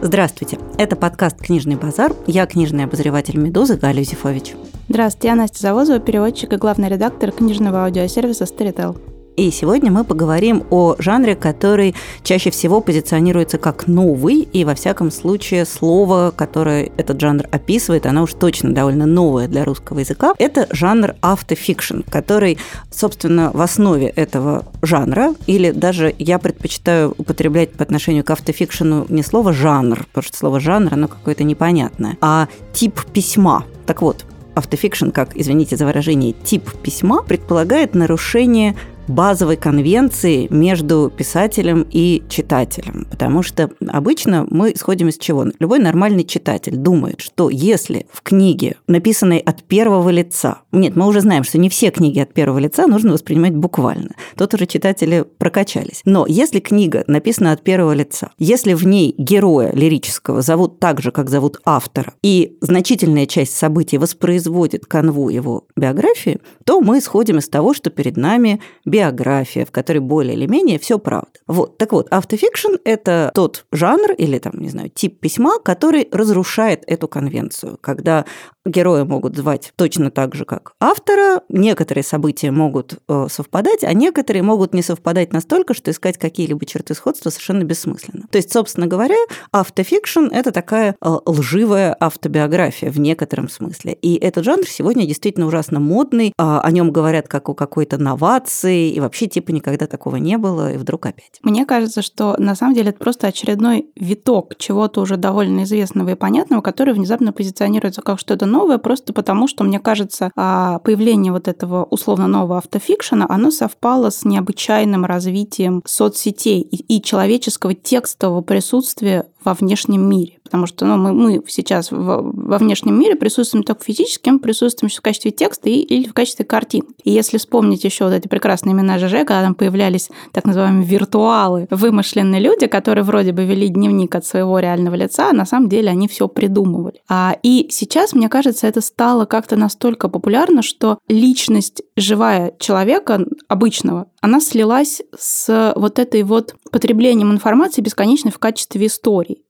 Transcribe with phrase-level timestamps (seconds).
[0.00, 2.14] Здравствуйте, это подкаст «Книжный базар».
[2.28, 4.54] Я книжный обозреватель «Медузы» Галя Юзефович.
[4.88, 8.96] Здравствуйте, я Настя Завозова, переводчик и главный редактор книжного аудиосервиса Storytel.
[9.38, 15.12] И сегодня мы поговорим о жанре, который чаще всего позиционируется как новый, и во всяком
[15.12, 20.34] случае слово, которое этот жанр описывает, оно уж точно довольно новое для русского языка.
[20.40, 22.58] Это жанр автофикшн, который,
[22.90, 29.22] собственно, в основе этого жанра, или даже я предпочитаю употреблять по отношению к автофикшену не
[29.22, 33.66] слово «жанр», потому что слово «жанр» оно какое-то непонятное, а тип письма.
[33.86, 34.24] Так вот,
[34.56, 38.74] автофикшн, как, извините за выражение, тип письма, предполагает нарушение
[39.08, 43.06] базовой конвенции между писателем и читателем.
[43.10, 45.46] Потому что обычно мы исходим из чего?
[45.58, 51.20] Любой нормальный читатель думает, что если в книге, написанной от первого лица, нет, мы уже
[51.20, 54.10] знаем, что не все книги от первого лица нужно воспринимать буквально.
[54.36, 56.02] Тут уже читатели прокачались.
[56.04, 61.10] Но если книга написана от первого лица, если в ней героя лирического зовут так же,
[61.10, 67.48] как зовут автора, и значительная часть событий воспроизводит канву его биографии, то мы исходим из
[67.48, 68.60] того, что перед нами
[68.98, 71.30] биография, в которой более или менее все правда.
[71.46, 71.78] Вот.
[71.78, 77.06] Так вот, автофикшн– это тот жанр или, там, не знаю, тип письма, который разрушает эту
[77.06, 78.24] конвенцию, когда
[78.68, 84.42] героя могут звать точно так же, как автора, некоторые события могут э, совпадать, а некоторые
[84.42, 88.26] могут не совпадать настолько, что искать какие-либо черты сходства совершенно бессмысленно.
[88.30, 89.16] То есть, собственно говоря,
[89.52, 93.94] автофикшн– это такая э, лживая автобиография в некотором смысле.
[93.94, 98.87] И этот жанр сегодня действительно ужасно модный, а, о нем говорят как о какой-то новации,
[98.90, 101.38] и вообще типа никогда такого не было, и вдруг опять.
[101.42, 106.14] Мне кажется, что на самом деле это просто очередной виток чего-то уже довольно известного и
[106.14, 111.48] понятного, который внезапно позиционируется как что-то новое, просто потому что, мне кажется, а, появление вот
[111.48, 119.54] этого условно нового автофикшена, оно совпало с необычайным развитием соцсетей и человеческого текстового присутствия во
[119.54, 120.38] внешнем мире.
[120.42, 124.90] Потому что ну, мы, мы сейчас в, во внешнем мире присутствуем только физически, мы присутствуем
[124.90, 126.84] в качестве текста и, или в качестве картин.
[127.04, 131.66] И если вспомнить еще вот эти прекрасные имена ЖЖ, когда там появлялись так называемые виртуалы,
[131.70, 135.90] вымышленные люди, которые вроде бы вели дневник от своего реального лица, а на самом деле
[135.90, 137.02] они все придумывали.
[137.08, 144.06] А, и сейчас, мне кажется, это стало как-то настолько популярно, что личность живая человека обычного,
[144.20, 149.42] она слилась с вот этой вот потреблением информации бесконечной в качестве истории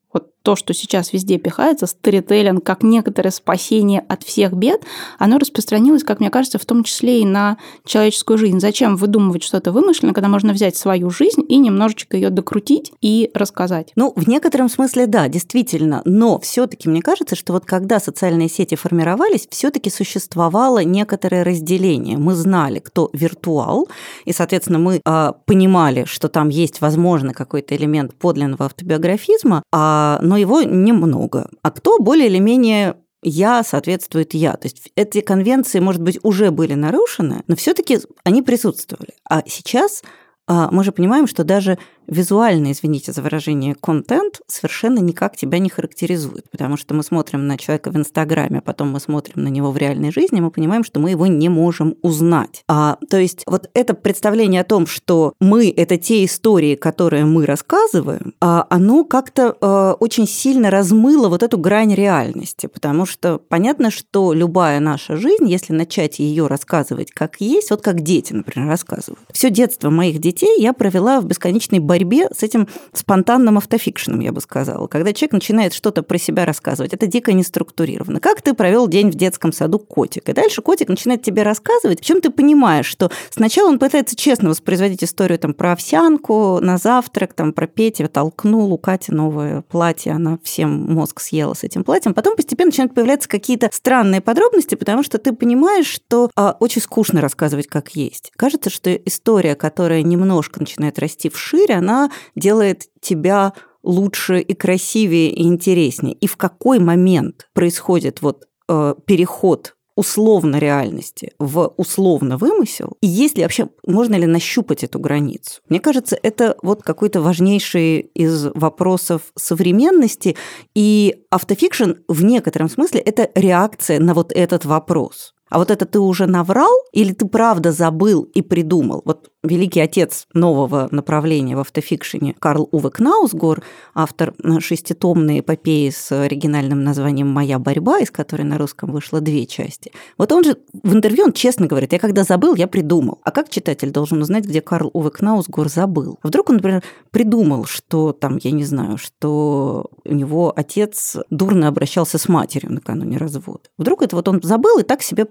[0.42, 4.82] то, что сейчас везде пихается, сторителлинг как некоторое спасение от всех бед,
[5.18, 8.60] оно распространилось, как мне кажется, в том числе и на человеческую жизнь.
[8.60, 13.92] Зачем выдумывать что-то вымышленное, когда можно взять свою жизнь и немножечко ее докрутить и рассказать?
[13.96, 16.02] Ну, в некотором смысле, да, действительно.
[16.04, 22.16] Но все-таки мне кажется, что вот когда социальные сети формировались, все-таки существовало некоторое разделение.
[22.16, 23.88] Мы знали, кто виртуал,
[24.24, 30.36] и, соответственно, мы э, понимали, что там есть, возможно, какой-то элемент подлинного автобиографизма, а, но
[30.36, 31.48] его немного.
[31.62, 34.52] А кто более или менее я соответствует я.
[34.52, 39.14] То есть эти конвенции, может быть, уже были нарушены, но все-таки они присутствовали.
[39.28, 40.02] А сейчас
[40.46, 41.78] а, мы же понимаем, что даже
[42.08, 47.56] визуально, извините за выражение, контент совершенно никак тебя не характеризует, потому что мы смотрим на
[47.58, 51.00] человека в Инстаграме, а потом мы смотрим на него в реальной жизни, мы понимаем, что
[51.00, 52.64] мы его не можем узнать.
[52.68, 57.46] А, то есть вот это представление о том, что мы– это те истории, которые мы
[57.46, 63.90] рассказываем, а, оно как-то а, очень сильно размыло вот эту грань реальности, потому что понятно,
[63.90, 69.20] что любая наша жизнь, если начать ее рассказывать как есть, вот как дети, например, рассказывают.
[69.32, 74.32] Все детство моих детей я провела в бесконечной борьбе борьбе с этим спонтанным автофикшеном, я
[74.32, 74.86] бы сказала.
[74.86, 78.20] Когда человек начинает что-то про себя рассказывать, это дико неструктурировано.
[78.20, 80.28] Как ты провел день в детском саду котик?
[80.28, 85.02] И дальше котик начинает тебе рассказывать, причем ты понимаешь, что сначала он пытается честно воспроизводить
[85.02, 90.38] историю там, про овсянку на завтрак, там, про Петя толкнул, у Кати новое платье, она
[90.42, 92.14] всем мозг съела с этим платьем.
[92.14, 97.20] Потом постепенно начинают появляться какие-то странные подробности, потому что ты понимаешь, что а, очень скучно
[97.20, 98.30] рассказывать как есть.
[98.36, 105.30] Кажется, что история, которая немножко начинает расти вширь, она она делает тебя лучше и красивее
[105.30, 106.14] и интереснее.
[106.14, 112.96] И в какой момент происходит вот э, переход условно реальности в условно вымысел?
[113.00, 115.60] И есть ли вообще, можно ли нащупать эту границу?
[115.68, 120.36] Мне кажется, это вот какой-то важнейший из вопросов современности,
[120.74, 125.34] и автофикшн в некотором смысле это реакция на вот этот вопрос.
[125.50, 129.02] А вот это ты уже наврал или ты правда забыл и придумал?
[129.04, 133.62] Вот великий отец нового направления в автофикшене Карл Уве Кнаусгор,
[133.94, 139.92] автор шеститомной эпопеи с оригинальным названием «Моя борьба», из которой на русском вышло две части.
[140.16, 143.20] Вот он же в интервью, он честно говорит, я когда забыл, я придумал.
[143.22, 146.18] А как читатель должен узнать, где Карл Уве Кнаусгор забыл?
[146.22, 152.18] Вдруг он, например, придумал, что там, я не знаю, что у него отец дурно обращался
[152.18, 153.60] с матерью накануне развода.
[153.78, 155.24] Вдруг это вот он забыл и так себе.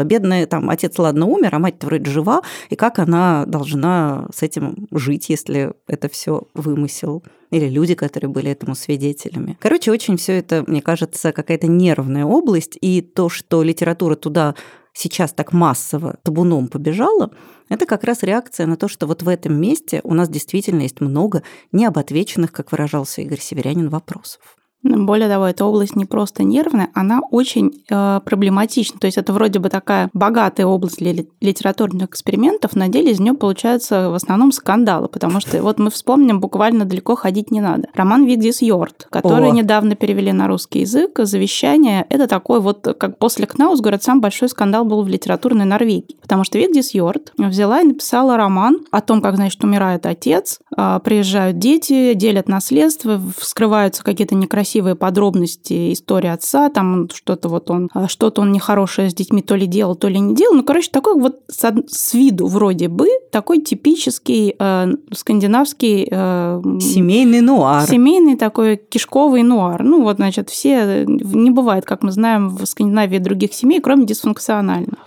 [0.00, 4.42] А бедный там отец, ладно, умер, а мать вроде жива, и как она должна с
[4.42, 7.22] этим жить, если это все вымысел?
[7.50, 9.58] или люди, которые были этому свидетелями.
[9.60, 14.54] Короче, очень все это, мне кажется, какая-то нервная область, и то, что литература туда
[14.92, 17.30] сейчас так массово табуном побежала,
[17.68, 21.00] это как раз реакция на то, что вот в этом месте у нас действительно есть
[21.00, 21.42] много
[21.72, 24.56] необотвеченных, как выражался Игорь Северянин, вопросов.
[24.82, 28.98] Более того, эта область не просто нервная, она очень э, проблематична.
[28.98, 33.34] То есть это вроде бы такая богатая область для литературных экспериментов, на деле из нее
[33.34, 37.88] получаются в основном скандалы, потому что вот мы вспомним, буквально далеко ходить не надо.
[37.94, 39.52] Роман Вигдис Йорт, который О.
[39.52, 44.48] недавно перевели на русский язык, «Завещание»— это такой вот, как после Кнаус, говорят, самый большой
[44.48, 49.20] скандал был в литературной Норвегии, потому что Вигдис Йорт взяла и написала роман о том,
[49.20, 56.28] как, значит, умирает отец, а, приезжают дети, делят наследство, вскрываются какие-то некрасивые красивые подробности истории
[56.28, 60.06] отца, там что-то вот он, а, что-то он нехорошее с детьми то ли делал, то
[60.06, 60.54] ли не делал.
[60.54, 66.06] Ну, короче, такой вот с, с виду вроде бы такой типический э, скандинавский...
[66.08, 67.88] Э, семейный нуар.
[67.88, 69.82] Семейный такой кишковый нуар.
[69.82, 71.04] Ну, вот, значит, все...
[71.04, 74.98] Не бывает, как мы знаем, в Скандинавии других семей, кроме дисфункциональных.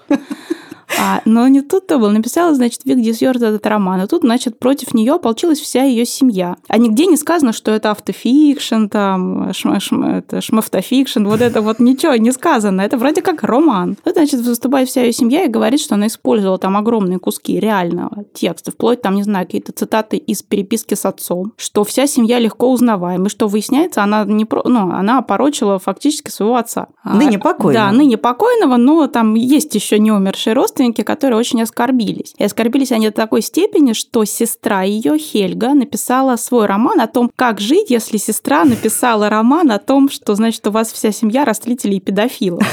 [0.99, 2.09] А, но не тут-то было.
[2.09, 4.01] Написала, значит, Вигдис Йорт этот роман.
[4.01, 6.55] И тут, значит, против нее ополчилась вся ее семья.
[6.67, 11.79] А нигде не сказано, что это автофикшн, там, шм, шм, это шмафтофикшн, вот это вот
[11.79, 12.81] ничего не сказано.
[12.81, 13.97] Это вроде как роман.
[14.03, 18.25] Тут, значит, выступает вся ее семья и говорит, что она использовала там огромные куски реального
[18.33, 22.71] текста, вплоть там, не знаю, какие-то цитаты из переписки с отцом, что вся семья легко
[22.71, 24.61] узнаваема, и что выясняется, она не про...
[24.65, 26.87] ну, она опорочила фактически своего отца.
[27.03, 27.87] Ныне покойного.
[27.87, 32.33] Да, ныне покойного, но там есть еще не умершие родственники, родственники, которые очень оскорбились.
[32.37, 37.31] И оскорбились они до такой степени, что сестра ее, Хельга, написала свой роман о том,
[37.35, 41.97] как жить, если сестра написала роман о том, что, значит, у вас вся семья растлителей
[41.97, 42.63] и педофилов.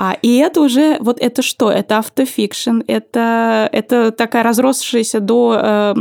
[0.00, 1.72] А, и это уже, вот это что?
[1.72, 5.94] Это автофикшн, это, это такая разросшаяся до, э,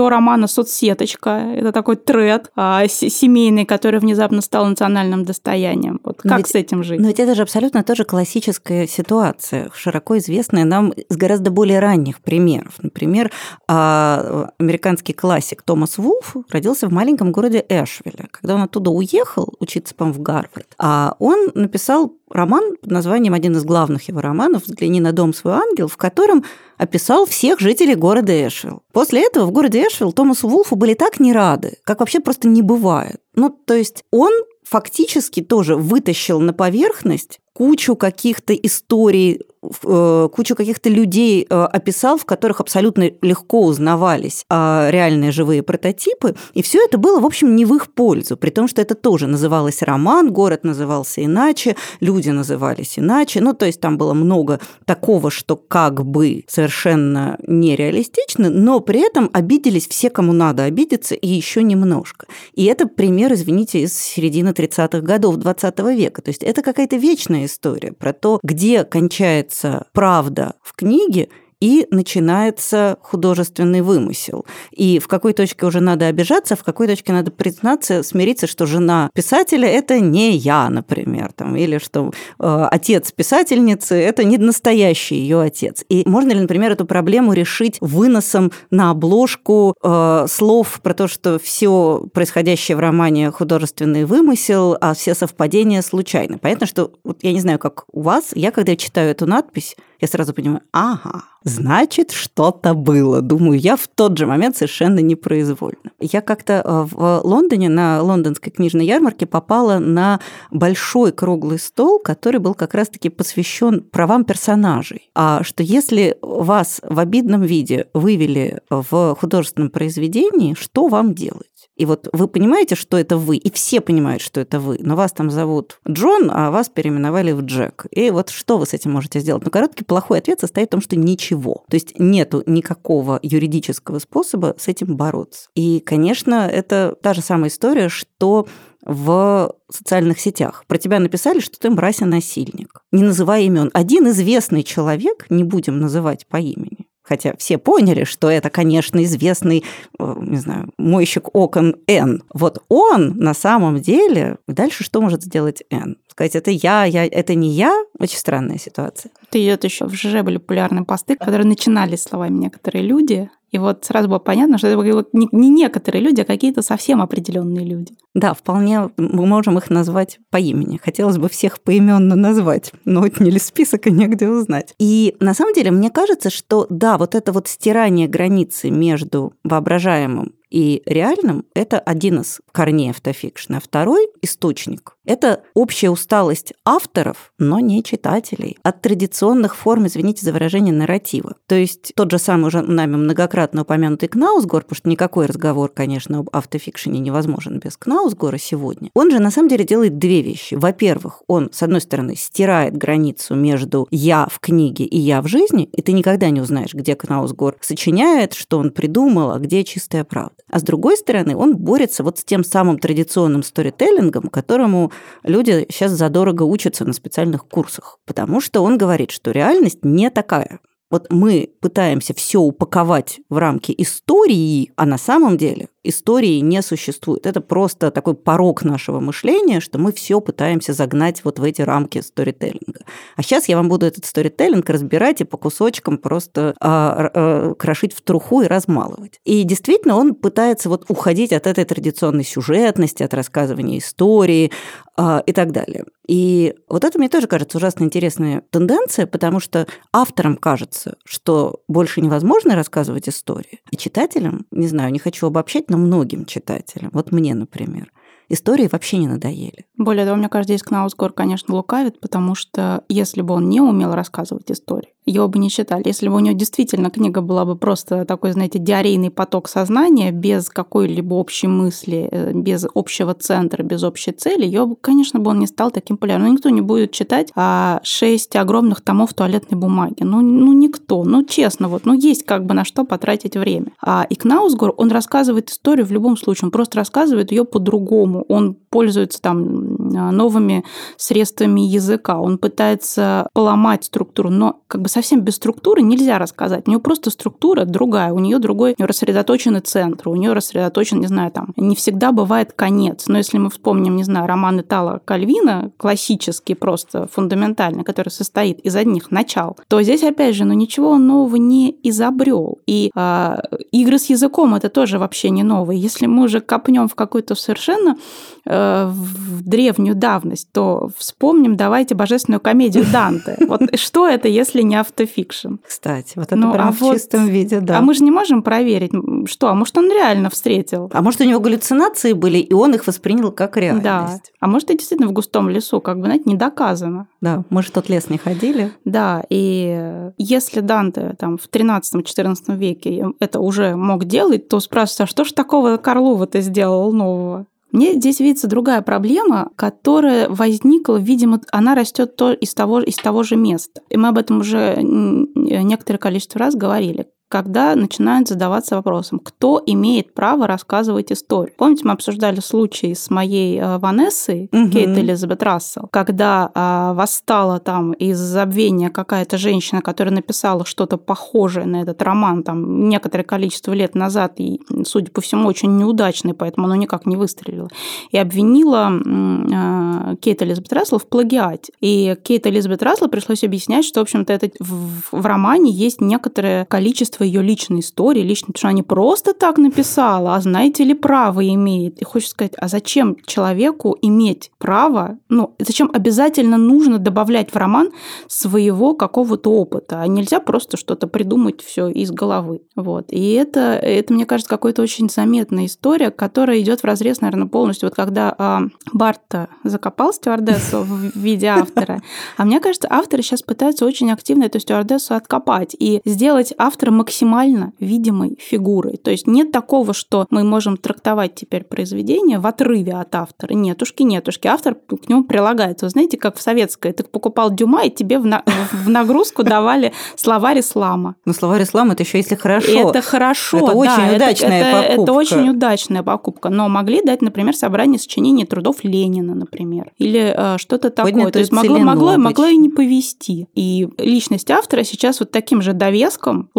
[0.00, 6.00] до романа «Соцсеточка», это такой тред э, семейный, который внезапно стал национальным достоянием.
[6.02, 7.00] Вот как ведь, с этим жить?
[7.00, 12.20] Но ведь это же абсолютно тоже классическая ситуация, широко известная нам из гораздо более ранних
[12.20, 12.74] примеров.
[12.80, 13.30] Например,
[13.68, 18.28] э, американский классик Томас Вулф родился в маленьком городе Эшвилле.
[18.30, 23.56] Когда он оттуда уехал учиться, по в Гарвард, а он написал роман под названием, один
[23.56, 26.44] из главных его романов «Взгляни на дом свой ангел», в котором
[26.78, 28.82] описал всех жителей города Эшвилл.
[28.92, 32.62] После этого в городе Эшвилл Томасу Вулфу были так не рады, как вообще просто не
[32.62, 33.20] бывает.
[33.34, 34.32] Ну, то есть он
[34.62, 42.60] фактически тоже вытащил на поверхность кучу каких-то историй кучу каких-то людей э, описал, в которых
[42.60, 47.74] абсолютно легко узнавались а, реальные живые прототипы, и все это было, в общем, не в
[47.74, 53.42] их пользу, при том, что это тоже называлось роман, город назывался иначе, люди назывались иначе,
[53.42, 59.28] ну, то есть там было много такого, что как бы совершенно нереалистично, но при этом
[59.34, 62.26] обиделись все, кому надо обидеться, и еще немножко.
[62.54, 67.44] И это пример, извините, из середины 30-х годов 20 века, то есть это какая-то вечная
[67.44, 71.28] история про то, где кончается появляется правда в книге,
[71.60, 74.46] и начинается художественный вымысел.
[74.70, 79.10] И в какой точке уже надо обижаться, в какой точке надо признаться, смириться, что жена
[79.14, 85.40] писателя– это не я, например, там, или что э, отец писательницы– это не настоящий ее
[85.40, 85.84] отец.
[85.88, 91.38] И можно ли, например, эту проблему решить выносом на обложку э, слов про то, что
[91.38, 96.38] все происходящее в романе художественный вымысел, а все совпадения случайны.
[96.38, 100.08] Понятно, что вот я не знаю, как у вас, я когда читаю эту надпись, я
[100.08, 103.20] сразу понимаю, ага, значит, что-то было.
[103.20, 105.90] Думаю, я в тот же момент совершенно непроизвольно.
[106.00, 112.40] Я как-то э, в Лондоне на лондонской книжной ярмарке попала на большой круглый стол, который
[112.40, 115.10] был как раз-таки посвящен правам персонажей.
[115.14, 121.49] А что если вас в обидном виде вывели в художественном произведении, что вам делать?
[121.80, 125.12] И вот вы понимаете, что это вы, и все понимают, что это вы, но вас
[125.12, 127.86] там зовут Джон, а вас переименовали в Джек.
[127.90, 129.42] И вот что вы с этим можете сделать?
[129.46, 131.64] Ну, короткий плохой ответ состоит в том, что ничего.
[131.70, 135.48] То есть нету никакого юридического способа с этим бороться.
[135.54, 138.46] И, конечно, это та же самая история, что
[138.82, 140.64] в социальных сетях.
[140.66, 142.82] Про тебя написали, что ты мразь и насильник.
[142.92, 143.70] Не называя имен.
[143.72, 149.64] Один известный человек, не будем называть по имени, хотя все поняли, что это, конечно, известный,
[149.98, 152.22] э, не знаю, мойщик окон Н.
[152.32, 155.96] Вот он на самом деле, дальше что может сделать Н?
[156.06, 159.10] Сказать, это я, я, это не я, очень странная ситуация.
[159.28, 163.84] Это идет еще в ЖЖ были популярные посты, которые начинались словами некоторые люди, и вот
[163.84, 167.94] сразу было понятно, что это не некоторые люди, а какие-то совсем определенные люди.
[168.14, 170.80] Да, вполне мы можем их назвать по имени.
[170.82, 174.74] Хотелось бы всех поименно назвать, но отняли список и негде узнать.
[174.78, 180.34] И на самом деле мне кажется, что да, вот это вот стирание границы между воображаемым
[180.50, 183.58] и реальным– это один из корней автофикшна.
[183.58, 190.32] А второй источник– это общая усталость авторов, но не читателей, от традиционных форм, извините за
[190.32, 191.36] выражение, нарратива.
[191.46, 196.18] То есть тот же самый уже нами многократно упомянутый Кнаусгор, потому что никакой разговор, конечно,
[196.18, 200.54] об автофикшене невозможен без Кнаусгора сегодня, он же на самом деле делает две вещи.
[200.54, 205.64] Во-первых, он, с одной стороны, стирает границу между «я в книге» и «я в жизни»,
[205.64, 210.39] и ты никогда не узнаешь, где Кнаусгор сочиняет, что он придумал, а где чистая правда.
[210.50, 214.92] А с другой стороны, он борется вот с тем самым традиционным сторителлингом, которому
[215.22, 217.98] люди сейчас задорого учатся на специальных курсах.
[218.04, 220.60] Потому что он говорит, что реальность не такая.
[220.90, 227.26] Вот мы пытаемся все упаковать в рамки истории, а на самом деле истории не существует.
[227.26, 232.00] Это просто такой порог нашего мышления, что мы все пытаемся загнать вот в эти рамки
[232.00, 232.80] сторителлинга.
[233.16, 237.94] А сейчас я вам буду этот сторителлинг разбирать и по кусочкам просто а, а, крошить
[237.94, 239.20] в труху и размалывать.
[239.24, 244.50] И действительно он пытается вот уходить от этой традиционной сюжетности, от рассказывания истории
[244.98, 245.84] и так далее.
[246.06, 252.00] И вот это мне тоже кажется ужасно интересная тенденция, потому что авторам кажется, что больше
[252.00, 257.34] невозможно рассказывать истории, а читателям, не знаю, не хочу обобщать, но многим читателям, вот мне,
[257.34, 257.92] например,
[258.28, 259.66] истории вообще не надоели.
[259.76, 263.94] Более того, мне кажется, здесь Кнаусгор, конечно, лукавит, потому что если бы он не умел
[263.94, 265.82] рассказывать истории, его бы не читали.
[265.84, 270.48] Если бы у него действительно книга была бы просто такой, знаете, диарейный поток сознания, без
[270.48, 275.46] какой-либо общей мысли, э, без общего центра, без общей цели, ее, конечно, бы он не
[275.46, 276.28] стал таким популярным.
[276.28, 280.02] Но никто не будет читать а, шесть огромных томов туалетной бумаги.
[280.02, 281.04] Ну, ну, никто.
[281.04, 283.72] Ну, честно, вот, ну, есть как бы на что потратить время.
[283.80, 288.24] А и Кнаусгор, он рассказывает историю в любом случае, он просто рассказывает ее по-другому.
[288.28, 290.64] Он пользуется там новыми
[290.96, 296.66] средствами языка, он пытается поломать структуру, но как бы совсем без структуры нельзя рассказать.
[296.66, 301.00] У нее просто структура другая, у нее другой, у нее рассредоточены центры, у нее рассредоточен,
[301.00, 303.06] не знаю, там, не всегда бывает конец.
[303.08, 308.76] Но если мы вспомним, не знаю, роман Итала Кальвина, классический просто, фундаментальный, который состоит из
[308.76, 312.58] одних начал, то здесь, опять же, ну ничего нового не изобрел.
[312.66, 313.36] И э,
[313.72, 315.76] игры с языком это тоже вообще не новое.
[315.76, 317.96] Если мы уже копнем в какую-то совершенно
[318.44, 323.36] в древнюю давность, то вспомним, давайте божественную комедию Данте.
[323.50, 325.56] Вот что это, если не автофикшн.
[325.66, 327.78] Кстати, вот это ну, прям а в вот, чистом виде, да.
[327.78, 328.92] А мы же не можем проверить,
[329.26, 330.88] что, а может, он реально встретил.
[330.92, 333.84] А может, у него галлюцинации были, и он их воспринял как реальность.
[333.84, 334.20] Да.
[334.38, 337.08] А может, это действительно в густом лесу, как бы, знаете, не доказано.
[337.20, 338.72] Да, мы же тот лес не ходили.
[338.84, 345.06] Да, и если Данте там в 13-14 веке это уже мог делать, то спрашивается, а
[345.06, 347.46] что ж такого Карлова-то сделал нового?
[347.72, 353.22] Мне здесь видится другая проблема, которая возникла, видимо, она растет то из того, из того
[353.22, 353.82] же места.
[353.88, 360.12] И мы об этом уже некоторое количество раз говорили когда начинают задаваться вопросом, кто имеет
[360.14, 361.54] право рассказывать историю.
[361.56, 364.68] Помните, мы обсуждали случай с моей э, Ванессой, угу.
[364.68, 371.66] Кейт Элизабет Рассел, когда а, восстала там из забвения какая-то женщина, которая написала что-то похожее
[371.66, 376.66] на этот роман там некоторое количество лет назад, и, судя по всему, очень неудачный, поэтому
[376.66, 377.68] оно никак не выстрелило,
[378.10, 381.72] и обвинила а, Кейт Элизабет Рассел в плагиате.
[381.80, 386.64] И Кейт Элизабет Рассел пришлось объяснять, что, в общем-то, это в, в романе есть некоторое
[386.64, 390.94] количество количество ее личной истории, лично, что она не просто так написала, а знаете ли,
[390.94, 392.00] право имеет.
[392.00, 397.90] И хочется сказать, а зачем человеку иметь право, ну, зачем обязательно нужно добавлять в роман
[398.28, 402.60] своего какого-то опыта, а нельзя просто что-то придумать все из головы.
[402.76, 403.06] Вот.
[403.10, 407.88] И это, это, мне кажется, какая-то очень заметная история, которая идет в разрез, наверное, полностью.
[407.88, 408.62] Вот когда а,
[408.92, 412.00] Барта закопал стюардессу в виде автора,
[412.36, 417.09] а мне кажется, авторы сейчас пытаются очень активно эту стюардессу откопать и сделать автора максимально
[417.10, 418.96] максимально видимой фигурой.
[418.96, 423.52] То есть нет такого, что мы можем трактовать теперь произведение в отрыве от автора.
[423.52, 424.46] Нетушки, нетушки.
[424.46, 425.86] Автор к нему прилагается.
[425.86, 426.92] Вы знаете, как в советское.
[426.92, 428.44] Ты покупал Дюма, и тебе в, на...
[428.72, 431.16] в нагрузку давали словарь ислама.
[431.24, 432.90] Ну, словарь ислама– это еще если хорошо.
[432.90, 435.02] Это хорошо, Это да, очень удачная это, покупка.
[435.02, 436.48] Это очень удачная покупка.
[436.48, 439.90] Но могли дать, например, собрание сочинений трудов Ленина, например.
[439.98, 441.12] Или э, что-то такое.
[441.12, 443.48] Поднятую То есть могло, могло, могло и не повести.
[443.56, 446.50] И личность автора сейчас вот таким же довеском,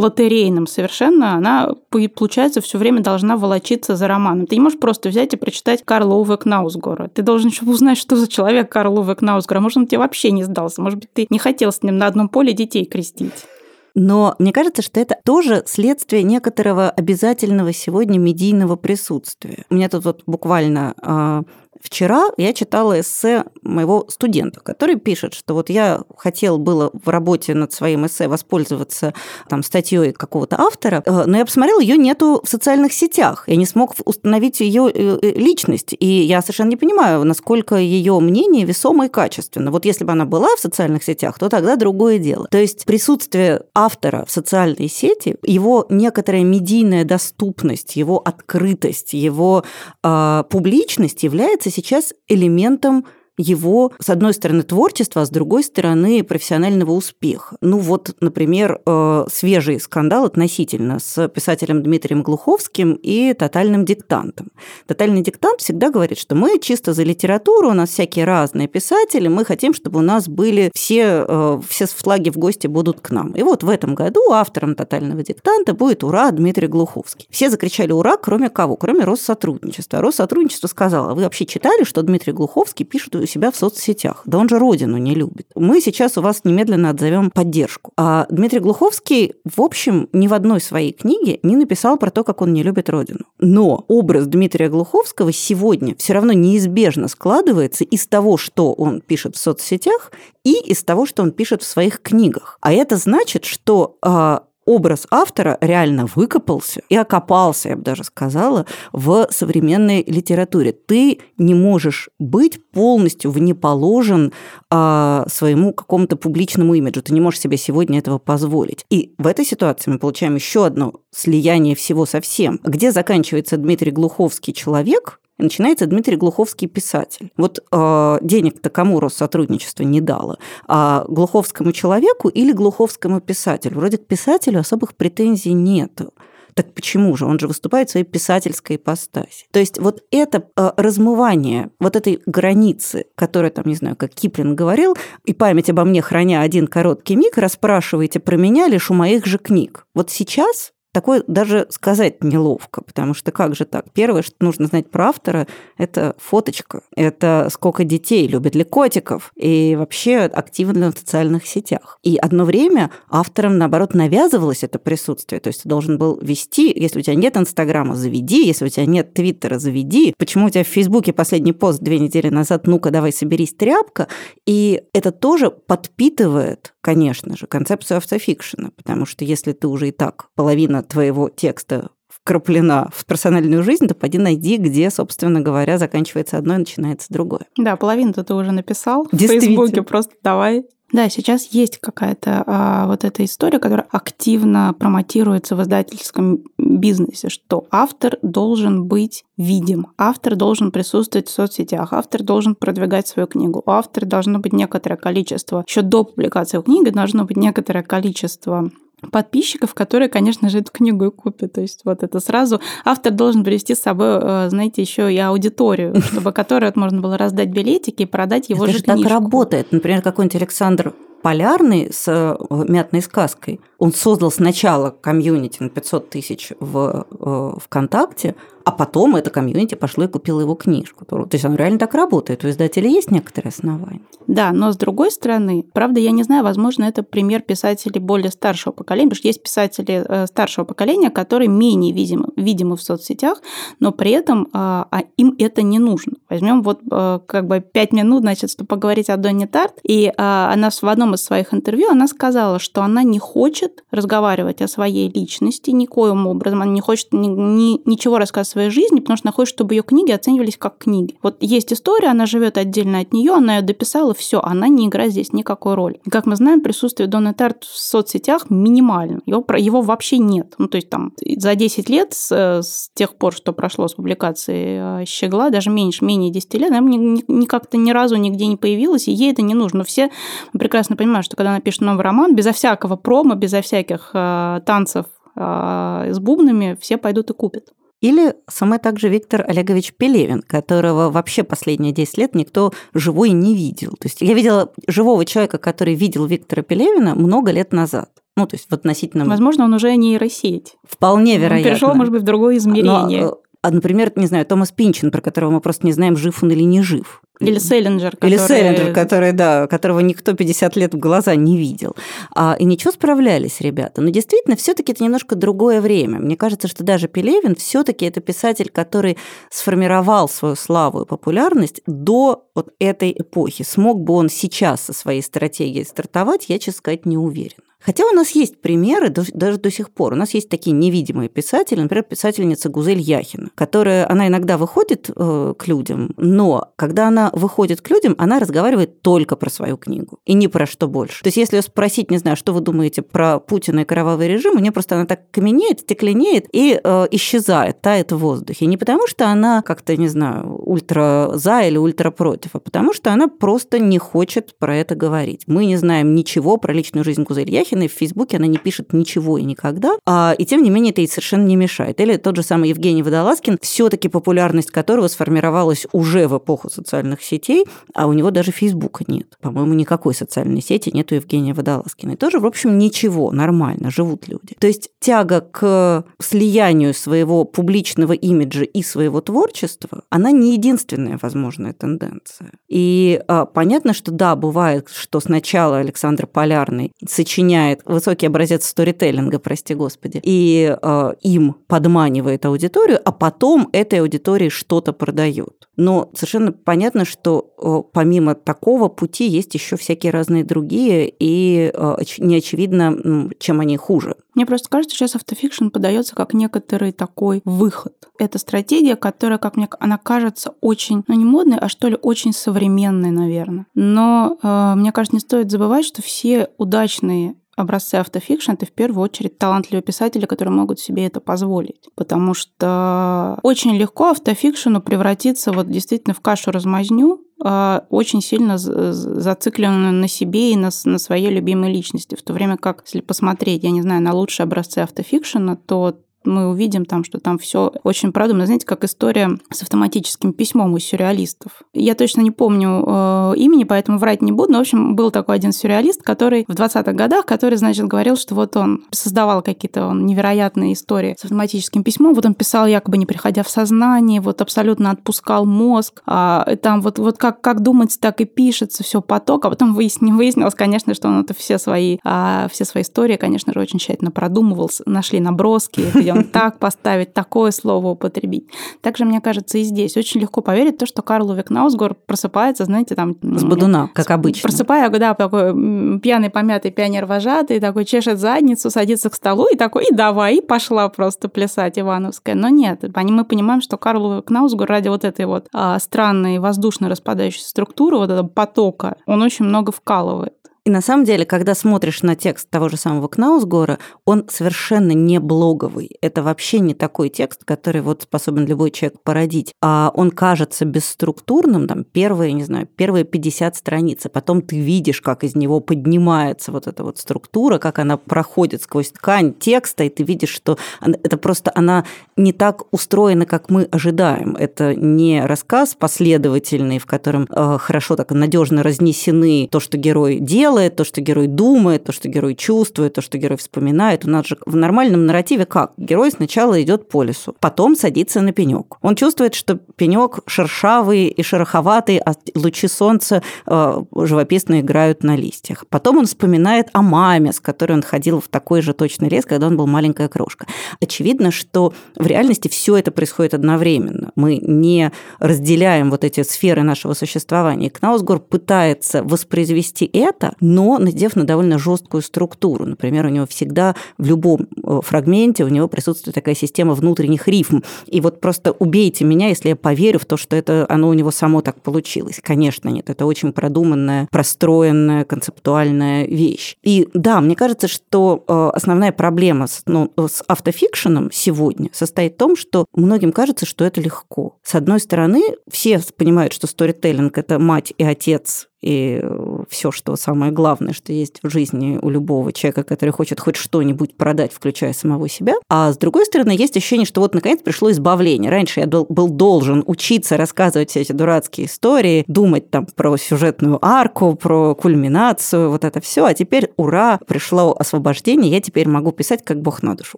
[0.42, 4.48] лотерейным совершенно, она, по- получается, все время должна волочиться за романом.
[4.48, 7.10] Ты не можешь просто взять и прочитать Карла Уве Кнаусгора.
[7.14, 9.58] Ты должен еще узнать, что за человек Карл Уве Кнаусгор.
[9.58, 10.82] А может, он тебе вообще не сдался.
[10.82, 13.46] Может быть, ты не хотел с ним на одном поле детей крестить.
[13.94, 19.66] Но мне кажется, что это тоже следствие некоторого обязательного сегодня медийного присутствия.
[19.70, 21.42] У меня тут вот буквально а,
[21.82, 27.54] вчера я читала эссе моего студента, который пишет, что вот я хотел было в работе
[27.54, 29.14] над своим эссе воспользоваться
[29.50, 33.44] там статьей какого-то автора, э, но я посмотрела, ее нету в социальных сетях.
[33.48, 34.92] Я не смог установить ее
[35.22, 39.72] личность, и я совершенно не понимаю, насколько ее мнение весомо и качественно.
[39.72, 42.48] Вот если бы она была в социальных сетях, то тогда другое дело.
[42.50, 49.64] То есть присутствие автора в социальной сети, его некоторая медийная доступность, его открытость, его
[50.04, 53.06] э, публичность является сейчас элементом
[53.42, 57.58] его, с одной стороны, творчества, а с другой стороны, профессионального успеха.
[57.62, 64.50] Ну вот, например, э, свежий скандал относительно с писателем Дмитрием Глуховским и «Тотальным диктантом».
[64.88, 69.46] «Тотальный диктант» всегда говорит, что мы чисто за литературу, у нас всякие разные писатели, мы
[69.46, 73.32] хотим, чтобы у нас были все, э, все флаги в гости будут к нам.
[73.32, 77.28] И вот в этом году автором «Тотального диктанта» будет «Ура!» Дмитрий Глуховский.
[77.30, 78.76] Все закричали «Ура!», кроме кого?
[78.76, 80.02] Кроме Россотрудничества.
[80.02, 84.22] Россотрудничество сказало, «А вы вообще читали, что Дмитрий Глуховский пишет себя в соцсетях?
[84.26, 85.48] Да он же родину не любит.
[85.56, 87.92] Мы сейчас у вас немедленно отзовем поддержку.
[87.98, 92.42] А Дмитрий Глуховский, в общем, ни в одной своей книге не написал про то, как
[92.42, 93.26] он не любит родину.
[93.40, 99.40] Но образ Дмитрия Глуховского сегодня все равно неизбежно складывается из того, что он пишет в
[99.40, 100.12] соцсетях,
[100.44, 102.58] и из того, что он пишет в своих книгах.
[102.62, 104.44] А это значит, что а,
[104.76, 110.72] образ автора реально выкопался и окопался, я бы даже сказала, в современной литературе.
[110.72, 114.34] Ты не можешь быть полностью внеположен
[114.70, 117.02] а, своему какому-то публичному имиджу.
[117.02, 118.86] Ты не можешь себе сегодня этого позволить.
[118.90, 122.60] И в этой ситуации мы получаем еще одно слияние всего со всем.
[122.64, 127.32] Где заканчивается Дмитрий Глуховский человек, и начинается Дмитрий Глуховский писатель.
[127.36, 130.38] Вот э, денег-то кому Россотрудничество не дало?
[130.68, 133.78] А глуховскому человеку или глуховскому писателю?
[133.78, 136.14] Вроде к писателю особых претензий нету.
[136.54, 137.26] Так почему же?
[137.26, 139.46] Он же выступает в своей писательской ипостаси.
[139.52, 144.56] То есть вот это э, размывание вот этой границы, которая там, не знаю, как Киплин
[144.56, 144.96] говорил,
[145.26, 149.38] и память обо мне храня один короткий миг, расспрашиваете про меня лишь у моих же
[149.38, 149.88] книг.
[149.96, 153.86] Вот сейчас Такое даже сказать неловко, потому что как же так?
[153.94, 159.76] Первое, что нужно знать про автора, это фоточка, это сколько детей, любят ли котиков, и
[159.78, 161.98] вообще активно в социальных сетях.
[162.04, 165.40] И одно время авторам, наоборот, навязывалось это присутствие.
[165.40, 168.86] То есть ты должен был вести, если у тебя нет Инстаграма, заведи, если у тебя
[168.86, 170.14] нет Твиттера, заведи.
[170.18, 174.08] Почему у тебя в Фейсбуке последний пост две недели назад, ну-ка, давай соберись, тряпка.
[174.46, 180.28] И это тоже подпитывает, конечно же, концепцию автофикшена, потому что если ты уже и так
[180.36, 186.56] половина твоего текста вкраплена в персональную жизнь, то пойди найди, где, собственно говоря, заканчивается одно
[186.56, 187.46] и начинается другое.
[187.58, 189.58] Да, половину-то ты уже написал в Действительно.
[189.58, 190.66] Фейсбуке, просто давай.
[190.92, 197.66] Да, сейчас есть какая-то а, вот эта история, которая активно промотируется в издательском бизнесе, что
[197.72, 203.72] автор должен быть видим, автор должен присутствовать в соцсетях, автор должен продвигать свою книгу, у
[203.72, 208.70] автора должно быть некоторое количество, еще до публикации книги должно быть некоторое количество
[209.12, 211.54] подписчиков, которые, конечно же, эту книгу и купят.
[211.54, 216.02] То есть вот это сразу автор должен привести с собой, э, знаете, еще и аудиторию,
[216.12, 219.14] чтобы которой вот можно было раздать билетики и продать его Это же же так книжку.
[219.14, 219.72] работает.
[219.72, 222.36] Например, какой-нибудь Александр Полярный с э,
[222.68, 223.62] «Мятной сказкой».
[223.78, 230.04] Он создал сначала комьюнити на 500 тысяч в э, ВКонтакте, а потом это комьюнити пошло
[230.04, 231.06] и купило его книжку.
[231.06, 232.44] То есть он реально так работает.
[232.44, 234.02] У издателя есть некоторые основания.
[234.28, 238.74] Да, но с другой стороны, правда, я не знаю, возможно, это пример писателей более старшего
[238.74, 243.42] поколения, потому что есть писатели э, старшего поколения, которые менее видимы, видимы в соцсетях,
[243.80, 246.14] но при этом а, а им это не нужно.
[246.30, 250.52] Возьмем вот э, как бы пять минут, значит, чтобы поговорить о Донне Тарт, и а,
[250.54, 255.10] она в одном из своих интервью, она сказала, что она не хочет разговаривать о своей
[255.10, 256.62] личности никоим образом.
[256.62, 259.84] Она не хочет ни, ни, ничего рассказывать своей жизни, потому что она хочет, чтобы ее
[259.84, 261.18] книги оценивались как книги.
[261.24, 265.12] Вот есть история, она живет отдельно от нее, она ее дописала, все, она не играет
[265.12, 266.00] здесь никакой роли.
[266.06, 269.22] И, как мы знаем, присутствие Донны Тарт в соцсетях минимально.
[269.26, 270.54] Его, его вообще нет.
[270.58, 275.02] Ну, то есть там за 10 лет с, с тех пор, что прошло с публикации
[275.02, 278.58] э, «Щегла», даже меньше, менее 10 лет, она ни, ни, как-то ни разу нигде не
[278.58, 279.84] появилась, и ей это не нужно.
[279.84, 280.12] Все
[280.54, 285.06] прекрасно понимают, что когда она пишет новый роман, безо всякого промо, безо всяких э, танцев
[285.36, 287.74] э, с бубнами, все пойдут и купят.
[288.02, 293.92] Или самый также Виктор Олегович Пелевин, которого вообще последние 10 лет никто живой не видел.
[293.92, 298.10] То есть я видела живого человека, который видел Виктора Пелевина много лет назад.
[298.36, 299.30] Ну, то есть в относительном...
[299.30, 300.76] Возможно, он уже нейросеть.
[300.84, 301.70] Вполне вероятно.
[301.70, 303.26] Он перешел, может быть, в другое измерение.
[303.26, 306.52] Но, а, например, не знаю, Томас Пинчин, про которого мы просто не знаем, жив он
[306.52, 307.22] или не жив.
[307.40, 308.12] Или Селлинджер.
[308.12, 308.30] Который...
[308.30, 311.96] Или Селлинджер, который, да, которого никто 50 лет в глаза не видел.
[312.36, 314.02] А, и ничего, справлялись ребята.
[314.02, 316.20] Но действительно, все таки это немножко другое время.
[316.20, 319.18] Мне кажется, что даже Пелевин все таки это писатель, который
[319.50, 323.64] сформировал свою славу и популярность до вот этой эпохи.
[323.64, 327.71] Смог бы он сейчас со своей стратегией стартовать, я, честно сказать, не уверена.
[327.84, 330.14] Хотя у нас есть примеры даже до сих пор.
[330.14, 335.54] У нас есть такие невидимые писатели, например, писательница Гузель Яхина, которая, она иногда выходит э,
[335.58, 340.34] к людям, но когда она выходит к людям, она разговаривает только про свою книгу и
[340.34, 341.24] ни про что больше.
[341.24, 344.72] То есть если спросить, не знаю, что вы думаете про Путина и кровавый режим, мне
[344.72, 348.66] просто она так каменеет, стекленеет и э, исчезает, тает в воздухе.
[348.68, 353.12] Не потому что она как-то, не знаю, ультра за или ультра против, а потому что
[353.12, 355.44] она просто не хочет про это говорить.
[355.48, 358.94] Мы не знаем ничего про личную жизнь Гузель Яхина, Мурахиной в Фейсбуке она не пишет
[358.94, 362.00] ничего и никогда, а, и тем не менее это ей совершенно не мешает.
[362.00, 367.66] Или тот же самый Евгений Водолазкин, все-таки популярность которого сформировалась уже в эпоху социальных сетей,
[367.94, 369.38] а у него даже Фейсбука нет.
[369.42, 372.14] По-моему, никакой социальной сети нет у Евгения Водолазкина.
[372.14, 374.56] И тоже, в общем, ничего, нормально, живут люди.
[374.60, 381.74] То есть тяга к слиянию своего публичного имиджа и своего творчества, она не единственная возможная
[381.74, 382.52] тенденция.
[382.70, 389.40] И а, понятно, что да, бывает, что сначала Александр Полярный сочиняет меняет высокий образец сторителлинга,
[389.40, 395.68] прости господи, и э, им подманивает аудиторию, а потом этой аудитории что-то продает.
[395.78, 401.96] Но совершенно понятно, что э, помимо такого пути есть еще всякие разные другие, и э,
[402.18, 404.16] не очевидно, чем они хуже.
[404.36, 407.94] Мне просто кажется, сейчас автофикшн подается как некоторый такой выход.
[408.18, 412.34] Это стратегия, которая, как мне она кажется, очень, ну не модной, а что ли, очень
[412.34, 413.66] современной, наверное.
[413.74, 419.04] Но э, мне кажется, не стоит забывать, что все удачные образцы автофикшн это в первую
[419.04, 421.90] очередь талантливые писатели, которые могут себе это позволить.
[421.96, 430.52] Потому что очень легко автофикшену превратиться вот действительно в кашу-размазню, очень сильно зацикленную на себе
[430.52, 432.16] и на, на своей любимой личности.
[432.16, 436.50] В то время как, если посмотреть, я не знаю, на лучшие образцы автофикшена, то мы
[436.50, 438.46] увидим там, что там все очень продумано.
[438.46, 441.64] Знаете, как история с автоматическим письмом у сюрреалистов.
[441.74, 445.36] Я точно не помню э, имени, поэтому врать не буду, но, в общем, был такой
[445.36, 450.06] один сюрреалист, который в 20-х годах, который, значит, говорил, что вот он создавал какие-то он,
[450.06, 454.92] невероятные истории с автоматическим письмом, вот он писал якобы не приходя в сознание, вот абсолютно
[454.92, 459.50] отпускал мозг, а там вот, вот как, как думать, так и пишется, все поток, а
[459.50, 463.60] потом выяснилось, выяснилось, конечно, что он это все свои, а, все свои истории, конечно же,
[463.60, 468.48] очень тщательно продумывал, нашли наброски, он так поставить, такое слово употребить.
[468.82, 472.66] Также, мне кажется, и здесь очень легко поверить в то, что Карл Увек Наусгор просыпается,
[472.66, 473.16] знаете, там...
[473.22, 474.48] С бодуна, как обычно.
[474.48, 479.94] Просыпая, да, такой пьяный, помятый пионер-вожатый, такой чешет задницу, садится к столу и такой, и
[479.94, 482.36] давай, и пошла просто плясать Ивановская.
[482.36, 486.90] Но нет, мы понимаем, что Карл Увек Наусгор ради вот этой вот а, странной воздушно
[486.90, 490.34] распадающейся структуры, вот этого потока, он очень много вкалывает.
[490.64, 495.20] И на самом деле, когда смотришь на текст того же самого Кнаусгора, он совершенно не
[495.20, 495.98] блоговый.
[496.02, 499.56] Это вообще не такой текст, который вот способен любой человек породить.
[499.60, 505.02] А он кажется бесструктурным, там, первые, не знаю, первые 50 страниц, а потом ты видишь,
[505.02, 509.90] как из него поднимается вот эта вот структура, как она проходит сквозь ткань текста, и
[509.90, 511.86] ты видишь, что это просто она
[512.18, 514.36] не так устроена, как мы ожидаем.
[514.36, 520.51] Это не рассказ последовательный, в котором э, хорошо так надежно разнесены то, что герой делает,
[520.52, 524.06] делает, то, что герой думает, то, что герой чувствует, то, что герой вспоминает.
[524.06, 525.72] У нас же в нормальном нарративе как?
[525.78, 528.78] Герой сначала идет по лесу, потом садится на пенек.
[528.82, 535.66] Он чувствует, что пенек шершавый и шероховатый, а лучи солнца э, живописно играют на листьях.
[535.70, 539.48] Потом он вспоминает о маме, с которой он ходил в такой же точный лес, когда
[539.48, 540.48] он был маленькая крошка.
[540.82, 544.12] Очевидно, что в реальности все это происходит одновременно.
[544.16, 547.70] Мы не разделяем вот эти сферы нашего существования.
[547.70, 552.66] Кнаусгор пытается воспроизвести это но надев на довольно жесткую структуру.
[552.66, 557.62] Например, у него всегда в любом э, фрагменте у него присутствует такая система внутренних рифм.
[557.86, 561.12] И вот просто убейте меня, если я поверю в то, что это оно у него
[561.12, 562.20] само так получилось.
[562.22, 562.90] Конечно, нет.
[562.90, 566.58] Это очень продуманная, простроенная, концептуальная вещь.
[566.64, 572.18] И да, мне кажется, что э, основная проблема с, ну, с автофикшеном сегодня состоит в
[572.18, 574.38] том, что многим кажется, что это легко.
[574.44, 579.02] С одной стороны, все понимают, что сторителлинг– это мать и отец и
[579.50, 583.96] все, что самое главное, что есть в жизни у любого человека, который хочет хоть что-нибудь
[583.96, 585.34] продать, включая самого себя.
[585.50, 588.32] А с другой стороны, есть ощущение, что вот наконец пришло избавление.
[588.32, 593.64] Раньше я был, был должен учиться рассказывать все эти дурацкие истории, думать там про сюжетную
[593.66, 599.24] арку, про кульминацию, вот это все, а теперь ура, пришло освобождение, я теперь могу писать,
[599.24, 599.98] как Бог на душу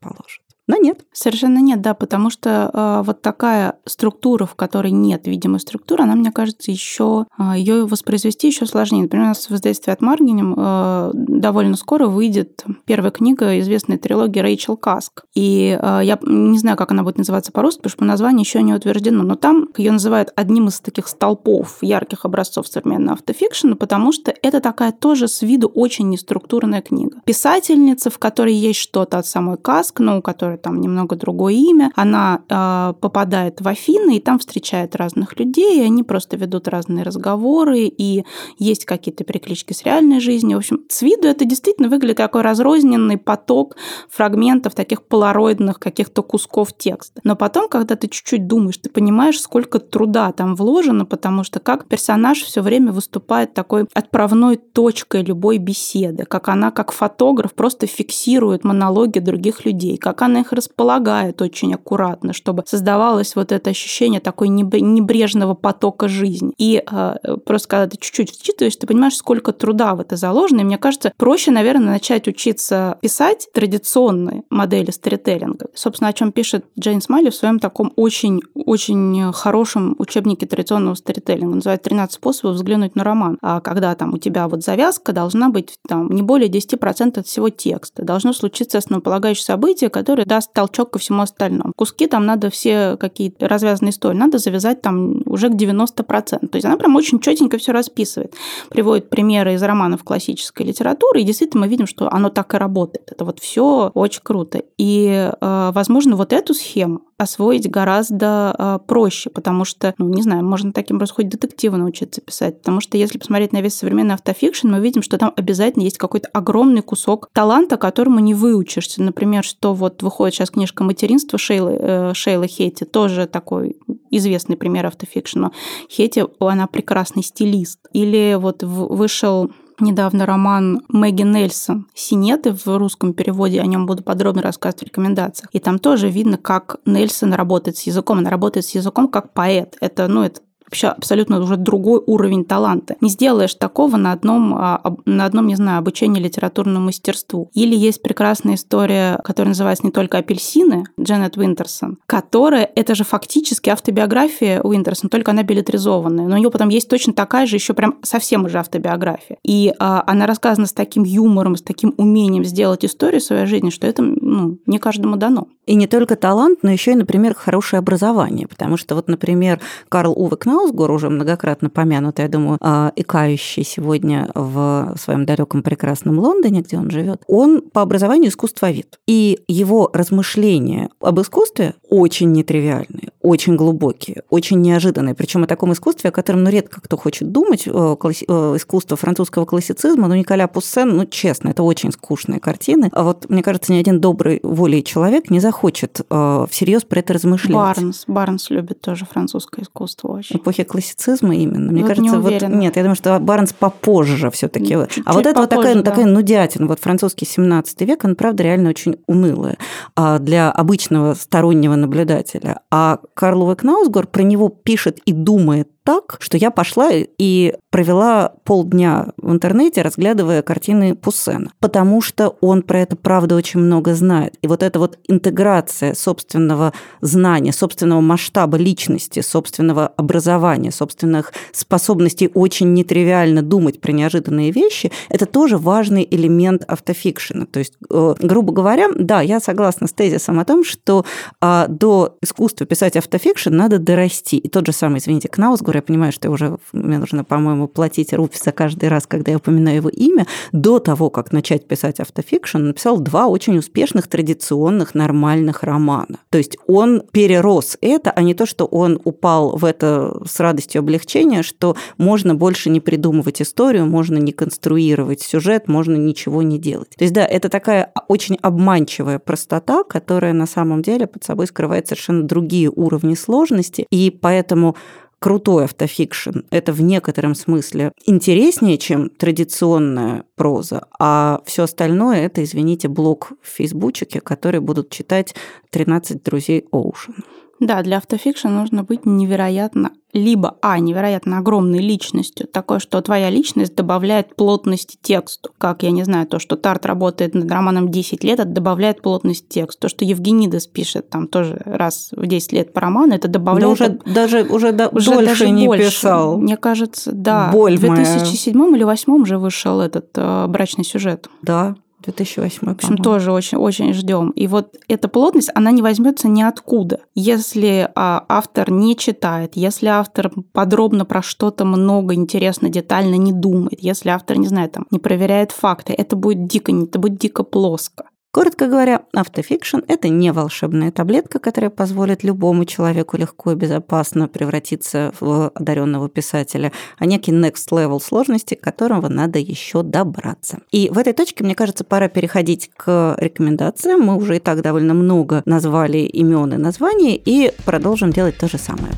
[0.00, 0.42] положит.
[0.68, 1.00] Но нет.
[1.12, 6.14] Совершенно нет, да, потому что э, вот такая структура, в которой нет видимой структуры, она,
[6.14, 9.02] мне кажется, еще э, а, ее воспроизвести еще сложнее.
[9.02, 14.40] Например, у нас в издательстве от Маргинем э, довольно скоро выйдет первая книга известной трилогии
[14.40, 15.24] Рэйчел Каск.
[15.34, 18.74] И э, я не знаю, как она будет называться по-русски, потому что название еще не
[18.74, 24.34] утверждено, но там ее называют одним из таких столпов ярких образцов современного автофикшена, потому что
[24.42, 27.22] это такая тоже с виду очень неструктурная книга.
[27.24, 31.92] Писательница, в которой есть что-то от самой Каск, но у которой там немного другое имя,
[31.96, 37.04] она э, попадает в Афины и там встречает разных людей, и они просто ведут разные
[37.04, 38.24] разговоры, и
[38.58, 40.58] есть какие-то переклички с реальной жизнью.
[40.58, 43.76] В общем, с виду это действительно выглядит как такой разрозненный поток
[44.10, 47.22] фрагментов, таких полароидных каких-то кусков текста.
[47.24, 51.86] Но потом, когда ты чуть-чуть думаешь, ты понимаешь, сколько труда там вложено, потому что как
[51.86, 58.62] персонаж все время выступает такой отправной точкой любой беседы, как она, как фотограф, просто фиксирует
[58.62, 64.48] монологи других людей, как она их располагает очень аккуратно, чтобы создавалось вот это ощущение такой
[64.48, 66.52] небрежного потока жизни.
[66.58, 70.60] И э, просто когда ты чуть-чуть вчитываешь, ты понимаешь, сколько труда в это заложено.
[70.60, 75.66] И мне кажется, проще, наверное, начать учиться писать традиционные модели сторителлинга.
[75.74, 81.56] Собственно, о чем пишет Джейн Смайли в своем таком очень-очень хорошем учебнике традиционного сторителлинга.
[81.56, 83.38] Называется «13 способов взглянуть на роман».
[83.42, 87.50] А когда там у тебя вот завязка должна быть там не более 10% от всего
[87.50, 88.04] текста.
[88.04, 91.72] Должно случиться основополагающее событие, которое даст толчок ко всему остальному.
[91.76, 96.48] Куски там надо все какие-то развязанные истории, надо завязать там уже к 90%.
[96.48, 98.34] То есть она прям очень четенько все расписывает.
[98.68, 103.10] Приводит примеры из романов классической литературы, и действительно мы видим, что оно так и работает.
[103.10, 104.62] Это вот все очень круто.
[104.76, 110.44] И, э, возможно, вот эту схему освоить гораздо э, проще, потому что, ну, не знаю,
[110.44, 114.68] можно таким образом хоть детективы научиться писать, потому что если посмотреть на весь современный автофикшн,
[114.68, 119.02] мы видим, что там обязательно есть какой-то огромный кусок таланта, которому не выучишься.
[119.02, 123.76] Например, что вот выходит сейчас книжка «Материнство» Шейлы, э, Шейлы Хетти, тоже такой
[124.10, 125.50] известный пример автофикшена.
[125.90, 127.80] Хетти, она прекрасный стилист.
[127.92, 134.42] Или вот вышел недавно роман Мэгги Нельсон «Синеты» в русском переводе, о нем буду подробно
[134.42, 135.48] рассказывать в рекомендациях.
[135.52, 138.18] И там тоже видно, как Нельсон работает с языком.
[138.18, 139.76] Она работает с языком как поэт.
[139.80, 142.96] Это, ну, это вообще абсолютно уже другой уровень таланта.
[143.00, 147.50] Не сделаешь такого на одном, а, на одном, не знаю, обучении литературному мастерству.
[147.54, 153.70] Или есть прекрасная история, которая называется «Не только апельсины» Дженнет Уинтерсон, которая, это же фактически
[153.70, 156.26] автобиография Уинтерсон, только она билетризованная.
[156.26, 159.38] Но у нее потом есть точно такая же, еще прям совсем уже автобиография.
[159.42, 163.86] И а, она рассказана с таким юмором, с таким умением сделать историю своей жизни, что
[163.86, 165.48] это ну, не каждому дано.
[165.66, 168.46] И не только талант, но еще и, например, хорошее образование.
[168.46, 174.28] Потому что вот, например, Карл Уве Кнаусгор, уже многократно помянутый, я думаю, а, икающий сегодня
[174.34, 178.98] в своем далеком прекрасном Лондоне, где он живет, он по образованию искусствовед.
[179.06, 185.14] И его размышления об искусстве очень нетривиальные, очень глубокие, очень неожиданные.
[185.14, 187.66] Причем о таком искусстве, о котором ну, редко кто хочет думать.
[187.66, 187.70] Э.
[187.70, 192.90] Э, искусство французского классицизма, ну, Николя Пуссен, ну, честно, это очень скучные картины.
[192.92, 197.12] А вот, мне кажется, ни один добрый волей человек не захочет э, всерьез про это
[197.12, 197.54] размышлять.
[197.54, 198.04] Барнс.
[198.06, 201.70] Барнс любит тоже французское искусство очень эпохи классицизма именно.
[201.72, 204.74] Мне вот кажется, не вот нет, я думаю, что Барнс попозже все-таки.
[204.74, 205.82] А вот это вот такая, да.
[205.82, 209.58] такая нудятина, вот французский 17 век, он, правда, реально очень унылая
[209.94, 212.60] а, для обычного стороннего наблюдателя.
[212.70, 218.34] А Карл Уве Кнаусгор про него пишет и думает так, что я пошла и провела
[218.44, 224.34] полдня в интернете, разглядывая картины Пуссена, потому что он про это, правда, очень много знает.
[224.42, 232.74] И вот эта вот интеграция собственного знания, собственного масштаба личности, собственного образования, собственных способностей очень
[232.74, 237.46] нетривиально думать про неожиданные вещи, это тоже важный элемент автофикшена.
[237.46, 241.06] То есть, э, грубо говоря, да, я согласна с тезисом о том, что
[241.40, 244.36] а, до искусства писать автофикшн надо дорасти.
[244.36, 248.12] И тот же самый, извините, Кнаусгур который я понимаю, что уже мне нужно, по-моему, платить
[248.12, 252.58] руфи за каждый раз, когда я упоминаю его имя, до того, как начать писать автофикшн,
[252.58, 256.18] написал два очень успешных, традиционных, нормальных романа.
[256.30, 260.80] То есть он перерос это, а не то, что он упал в это с радостью
[260.80, 266.90] облегчения, что можно больше не придумывать историю, можно не конструировать сюжет, можно ничего не делать.
[266.96, 271.88] То есть, да, это такая очень обманчивая простота, которая на самом деле под собой скрывает
[271.88, 274.76] совершенно другие уровни сложности, и поэтому
[275.18, 282.88] крутой автофикшн– это в некотором смысле интереснее, чем традиционная проза, а все остальное– это, извините,
[282.88, 285.34] блог в фейсбучике, который будут читать
[285.70, 287.18] 13 друзей Оушена.
[287.60, 293.74] Да, для автофикшн нужно быть невероятно либо, а, невероятно огромной личностью, такое, что твоя личность
[293.74, 295.50] добавляет плотности тексту.
[295.58, 299.48] Как, я не знаю, то, что Тарт работает над романом 10 лет, это добавляет плотность
[299.48, 299.82] тексту.
[299.82, 303.78] То, что Евгенидес пишет там тоже раз в 10 лет по роману, это добавляет...
[303.78, 305.90] Да уже, даже, уже, да, уже дольше даже не больше.
[305.90, 306.38] писал.
[306.38, 307.50] Мне кажется, да.
[307.52, 308.70] Боль в 2007 моя.
[308.70, 311.28] или 2008 уже вышел этот э, брачный сюжет.
[311.42, 312.66] Да, 2008.
[312.66, 314.30] В общем, тоже очень, очень ждем.
[314.30, 317.00] И вот эта плотность, она не возьмется ниоткуда.
[317.14, 323.78] Если а, автор не читает, если автор подробно про что-то много, интересно, детально не думает,
[323.80, 328.04] если автор, не знаю, там, не проверяет факты, это будет дико, это будет дико плоско.
[328.38, 335.12] Коротко говоря, автофикшн– это не волшебная таблетка, которая позволит любому человеку легко и безопасно превратиться
[335.18, 340.60] в одаренного писателя, а некий next level сложности, к которого надо еще добраться.
[340.70, 344.02] И в этой точке, мне кажется, пора переходить к рекомендациям.
[344.02, 348.56] Мы уже и так довольно много назвали имен и названий, и продолжим делать то же
[348.56, 348.92] самое.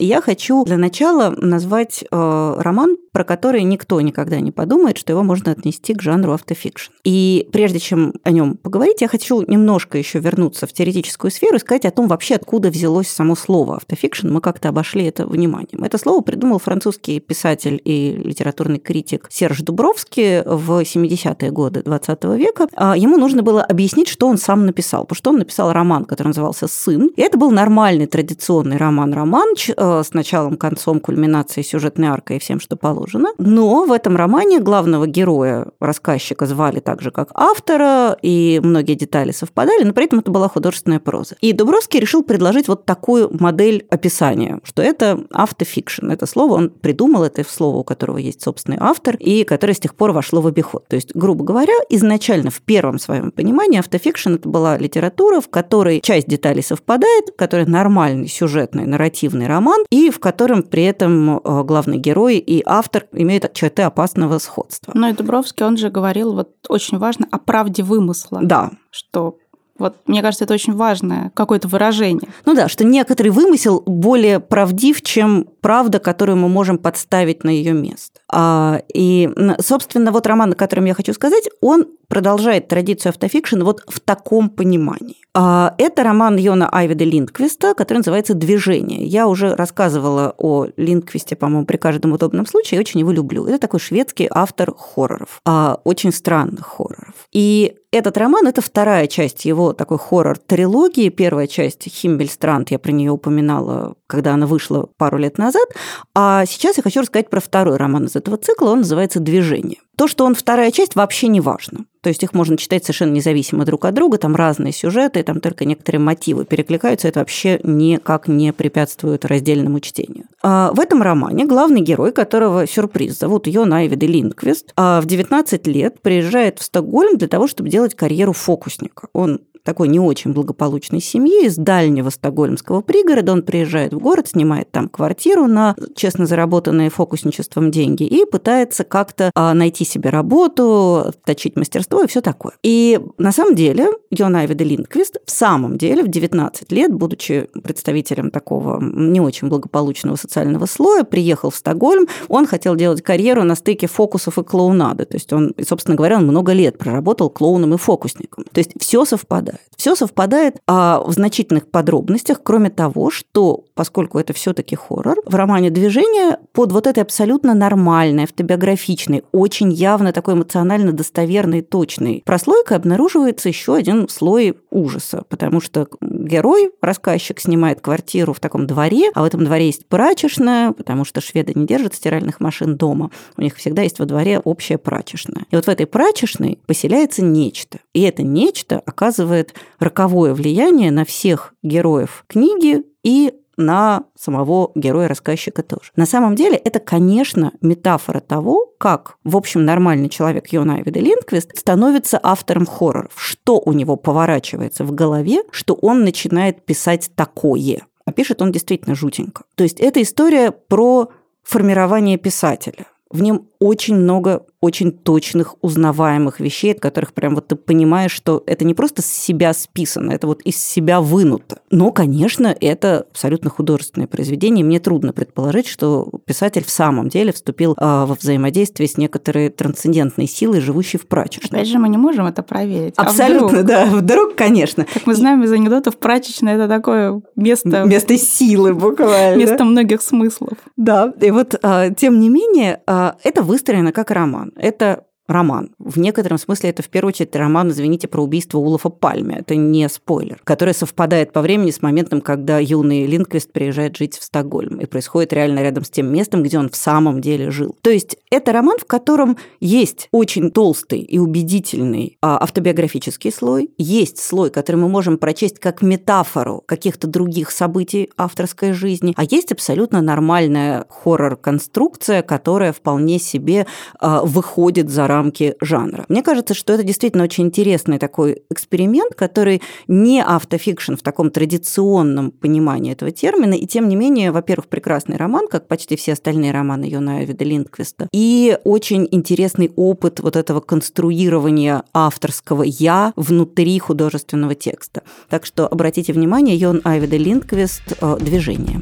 [0.00, 5.22] Я хочу для начала назвать э, роман, про который никто никогда не подумает, что его
[5.22, 6.92] можно отнести к жанру автофикшн.
[7.04, 11.58] И прежде чем о нем поговорить, я хочу немножко еще вернуться в теоретическую сферу и
[11.58, 14.28] сказать о том вообще, откуда взялось само слово автофикшн.
[14.28, 15.84] Мы как-то обошли это вниманием.
[15.84, 22.68] Это слово придумал французский писатель и литературный критик Серж Дубровский в 70-е годы 20 века.
[22.74, 26.28] А ему нужно было объяснить, что он сам написал, потому что он написал роман, который
[26.28, 27.10] назывался «Сын».
[27.16, 32.60] И это был нормальный традиционный роман-роман, э, с началом, концом, кульминацией сюжетной аркой и всем,
[32.60, 33.30] что положено.
[33.38, 39.32] Но в этом романе главного героя, рассказчика, звали так же, как автора, и многие детали
[39.32, 41.36] совпадали, но при этом это была художественная проза.
[41.40, 46.10] И Дубровский решил предложить вот такую модель описания, что это автофикшн.
[46.10, 49.94] Это слово он придумал, это слово, у которого есть собственный автор, и которое с тех
[49.94, 50.86] пор вошло в обиход.
[50.88, 56.00] То есть, грубо говоря, изначально в первом своем понимании автофикшн это была литература, в которой
[56.00, 61.64] часть деталей совпадает, которая нормальный сюжетный нарративный роман, роман, и в котором при этом э,
[61.64, 64.92] главный герой и автор имеют черты опасного сходства.
[64.94, 68.40] Но и Дубровский, он же говорил вот очень важно о правде вымысла.
[68.42, 68.70] Да.
[68.90, 69.36] Что
[69.78, 72.28] вот мне кажется, это очень важное какое-то выражение.
[72.44, 77.72] Ну да, что некоторый вымысел более правдив, чем правда, которую мы можем подставить на ее
[77.72, 78.19] место.
[78.32, 79.28] А, и,
[79.60, 84.50] собственно, вот роман, о котором я хочу сказать, он продолжает традицию автофикшн вот в таком
[84.50, 85.16] понимании.
[85.32, 89.04] А, это роман Йона Айвида Линдквиста, который называется «Движение».
[89.04, 93.46] Я уже рассказывала о Линдквисте, по-моему, при каждом удобном случае, и очень его люблю.
[93.46, 97.14] Это такой шведский автор хорроров, а, очень странных хорроров.
[97.32, 101.08] И этот роман– это вторая часть его такой хоррор-трилогии.
[101.08, 105.66] Первая часть «Химмельстранд», я про нее упоминала, когда она вышла пару лет назад.
[106.14, 109.78] А сейчас я хочу рассказать про второй роман из этого цикла, он называется «Движение».
[109.96, 111.84] То, что он вторая часть, вообще не важно.
[112.00, 115.66] То есть их можно читать совершенно независимо друг от друга, там разные сюжеты, там только
[115.66, 120.24] некоторые мотивы перекликаются, это вообще никак не препятствует раздельному чтению.
[120.42, 125.66] А в этом романе главный герой, которого сюрприз, зовут Йон Айвиде Линдквист, а в 19
[125.66, 129.08] лет приезжает в Стокгольм для того, чтобы делать карьеру фокусника.
[129.12, 133.32] Он такой не очень благополучной семьи из дальнего стокгольмского пригорода.
[133.32, 139.30] Он приезжает в город, снимает там квартиру на честно заработанные фокусничеством деньги и пытается как-то
[139.34, 142.52] а, найти себе работу, точить мастерство и все такое.
[142.62, 148.80] И на самом деле Йон Линдквист в самом деле в 19 лет, будучи представителем такого
[148.80, 152.06] не очень благополучного социального слоя, приехал в Стокгольм.
[152.28, 155.04] Он хотел делать карьеру на стыке фокусов и клоунады.
[155.04, 158.44] То есть он, собственно говоря, он много лет проработал клоуном и фокусником.
[158.52, 159.70] То есть все совпадает совпадает.
[159.76, 165.70] Все совпадает а, в значительных подробностях, кроме того, что, поскольку это все-таки хоррор, в романе
[165.70, 173.48] «Движение» под вот этой абсолютно нормальной, автобиографичной, очень явно такой эмоционально достоверной, точной прослойкой обнаруживается
[173.48, 179.24] еще один слой ужаса, потому что герой, рассказчик, снимает квартиру в таком дворе, а в
[179.24, 183.10] этом дворе есть прачечная, потому что шведы не держат стиральных машин дома.
[183.38, 185.46] У них всегда есть во дворе общая прачечная.
[185.50, 187.78] И вот в этой прачечной поселяется нечто.
[187.94, 195.62] И это нечто оказывает оказывает роковое влияние на всех героев книги и на самого героя-рассказчика
[195.62, 195.92] тоже.
[195.94, 201.58] На самом деле это, конечно, метафора того, как, в общем, нормальный человек Йона Айвида Линквист
[201.58, 203.12] становится автором хорроров.
[203.16, 207.82] Что у него поворачивается в голове, что он начинает писать такое.
[208.06, 209.44] А пишет он действительно жутенько.
[209.56, 211.10] То есть это история про
[211.42, 212.86] формирование писателя.
[213.10, 218.42] В нем очень много очень точных, узнаваемых вещей, от которых прям вот ты понимаешь, что
[218.46, 221.60] это не просто с себя списано, это вот из себя вынуто.
[221.70, 224.64] Но, конечно, это абсолютно художественное произведение.
[224.64, 230.26] Мне трудно предположить, что писатель в самом деле вступил а, во взаимодействие с некоторой трансцендентной
[230.26, 231.60] силой, живущей в прачечной.
[231.60, 232.94] Опять же, мы не можем это проверить.
[232.98, 233.66] А абсолютно, а вдруг?
[233.66, 233.84] да.
[233.86, 234.86] Вдруг, конечно.
[234.92, 237.84] Как мы знаем из анекдотов, прачечная– это такое место...
[237.84, 239.38] Место силы буквально.
[239.40, 240.58] Место многих смыслов.
[240.76, 241.14] Да.
[241.20, 244.52] И вот, а, тем не менее, это выстроено как роман.
[244.56, 245.70] Это роман.
[245.78, 249.36] В некотором смысле это в первую очередь роман, извините, про убийство Улафа Пальме.
[249.38, 254.24] Это не спойлер, который совпадает по времени с моментом, когда юный Линквист приезжает жить в
[254.24, 254.80] Стокгольм.
[254.80, 257.76] И происходит реально рядом с тем местом, где он в самом деле жил.
[257.82, 264.18] То есть это роман, в котором есть очень толстый и убедительный а, автобиографический слой, есть
[264.18, 270.00] слой, который мы можем прочесть как метафору каких-то других событий авторской жизни, а есть абсолютно
[270.00, 273.66] нормальная хоррор-конструкция, которая вполне себе
[273.98, 276.06] а, выходит за рамки рамки жанра.
[276.08, 282.30] Мне кажется, что это действительно очень интересный такой эксперимент, который не автофикшн в таком традиционном
[282.30, 286.84] понимании этого термина, и тем не менее, во-первых, прекрасный роман, как почти все остальные романы
[286.84, 295.02] Йона Айвида Линдквиста, и очень интересный опыт вот этого конструирования авторского «я» внутри художественного текста.
[295.28, 297.82] Так что обратите внимание, Йон Айвида Линдквист
[298.20, 298.80] «Движение».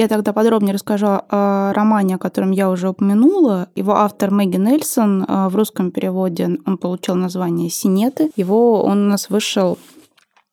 [0.00, 3.68] Я тогда подробнее расскажу о романе, о котором я уже упомянула.
[3.74, 8.30] Его автор Мэгги Нельсон э, в русском переводе он получил название «Синеты».
[8.34, 9.76] Его он у нас вышел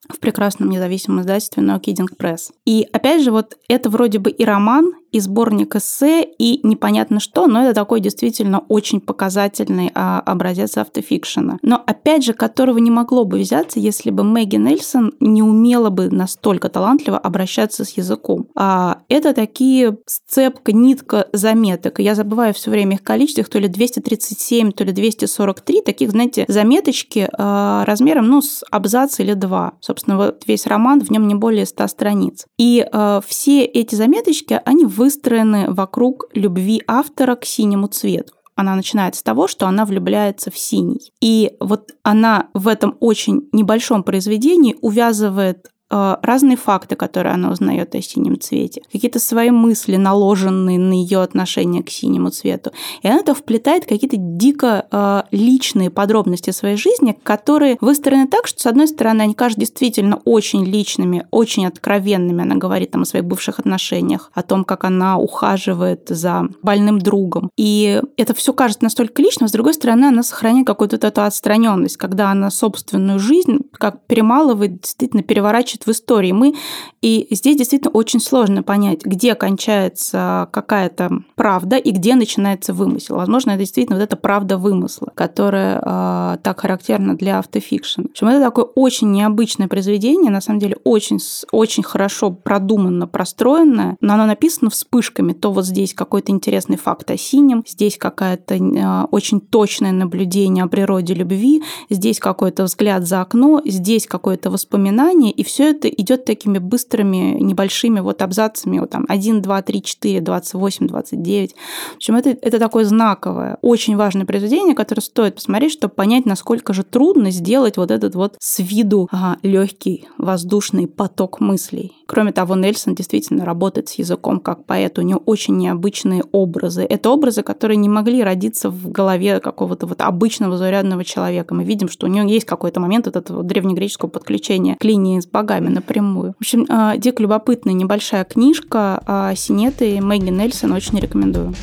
[0.10, 2.52] в прекрасном независимом издательстве No Kidding Press.
[2.66, 7.48] И опять же, вот это вроде бы и роман, и сборник эссе, и непонятно что,
[7.48, 11.58] но это такой действительно очень показательный а, образец автофикшена.
[11.64, 16.10] Но, опять же, которого не могло бы взяться, если бы Мэгги Нельсон не умела бы
[16.10, 18.48] настолько талантливо обращаться с языком.
[18.56, 22.00] А, это такие сцепка, нитка заметок.
[22.00, 26.46] Я забываю все время их количество, их то ли 237, то ли 243, таких, знаете,
[26.48, 29.74] заметочки а, размером, ну, с абзац или два.
[29.82, 32.46] Собственно, вот весь роман, в нем не более 100 страниц.
[32.58, 39.20] И а, все эти заметочки, они выстроены вокруг любви автора к синему цвету она начинается
[39.20, 41.14] с того, что она влюбляется в синий.
[41.22, 48.02] И вот она в этом очень небольшом произведении увязывает разные факты, которые она узнает о
[48.02, 52.72] синем цвете, какие-то свои мысли, наложенные на ее отношение к синему цвету.
[53.02, 58.62] И она это вплетает какие-то дико э, личные подробности своей жизни, которые выстроены так, что,
[58.62, 62.42] с одной стороны, они кажутся действительно очень личными, очень откровенными.
[62.42, 67.50] Она говорит там о своих бывших отношениях, о том, как она ухаживает за больным другом.
[67.58, 72.32] И это все кажется настолько личным, с другой стороны, она сохраняет какую-то эту отстраненность, когда
[72.32, 76.32] она собственную жизнь как перемалывает, действительно переворачивает значит в истории.
[76.32, 76.56] Мы
[77.02, 83.16] и здесь действительно очень сложно понять, где кончается какая-то правда и где начинается вымысел.
[83.16, 88.02] Возможно, это действительно вот эта правда вымысла, которая э, так характерна для автофикшн.
[88.02, 91.20] В общем, это такое очень необычное произведение, на самом деле очень,
[91.52, 95.34] очень хорошо продуманно, простроенное, но оно написано вспышками.
[95.34, 100.68] То вот здесь какой-то интересный факт о синем, здесь какая-то э, очень точное наблюдение о
[100.68, 106.58] природе любви, здесь какой-то взгляд за окно, здесь какое-то воспоминание, и все это идет такими
[106.58, 111.56] быстрыми, небольшими вот абзацами, вот там 1, 2, 3, 4, 28, 29.
[111.94, 116.74] В общем, это, это такое знаковое, очень важное произведение, которое стоит посмотреть, чтобы понять, насколько
[116.74, 121.94] же трудно сделать вот этот вот с виду ага, легкий воздушный поток мыслей.
[122.08, 126.84] Кроме того, Нельсон действительно работает с языком как поэт, у него очень необычные образы.
[126.84, 131.54] Это образы, которые не могли родиться в голове какого-то вот обычного зарядного человека.
[131.54, 135.28] Мы видим, что у него есть какой-то момент вот этого древнегреческого подключения к линии с
[135.28, 136.34] богами, напрямую.
[136.38, 140.72] В общем, а, дико любопытная небольшая книжка а, Синеты Мэгги Нельсон.
[140.72, 141.54] Очень рекомендую.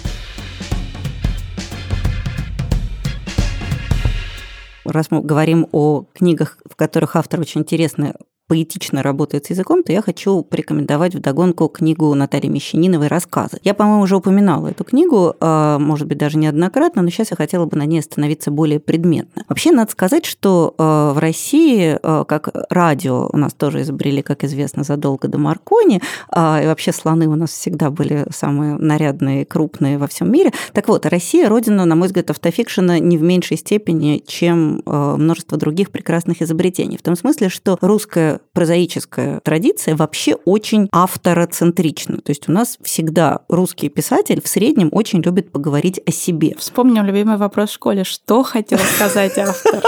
[4.84, 8.14] раз мы говорим о книгах, в которых автор очень интересно
[8.46, 13.58] поэтично работает с языком, то я хочу порекомендовать вдогонку книгу Натальи Мещаниновой «Рассказы».
[13.62, 17.64] Я, по-моему, уже упоминала эту книгу, а, может быть, даже неоднократно, но сейчас я хотела
[17.64, 19.44] бы на ней остановиться более предметно.
[19.48, 24.44] Вообще, надо сказать, что а, в России, а, как радио у нас тоже изобрели, как
[24.44, 30.06] известно, задолго до Маркони, и вообще слоны у нас всегда были самые нарядные, крупные во
[30.06, 30.52] всем мире.
[30.72, 35.90] Так вот, Россия– родина, на мой взгляд, автофикшена не в меньшей степени, чем множество других
[35.90, 36.98] прекрасных изобретений.
[36.98, 42.18] В том смысле, что русская прозаическая традиция вообще очень автороцентрична.
[42.18, 46.54] То есть у нас всегда русский писатель в среднем очень любит поговорить о себе.
[46.58, 48.04] Вспомним любимый вопрос в школе.
[48.04, 49.82] Что хотел сказать автор?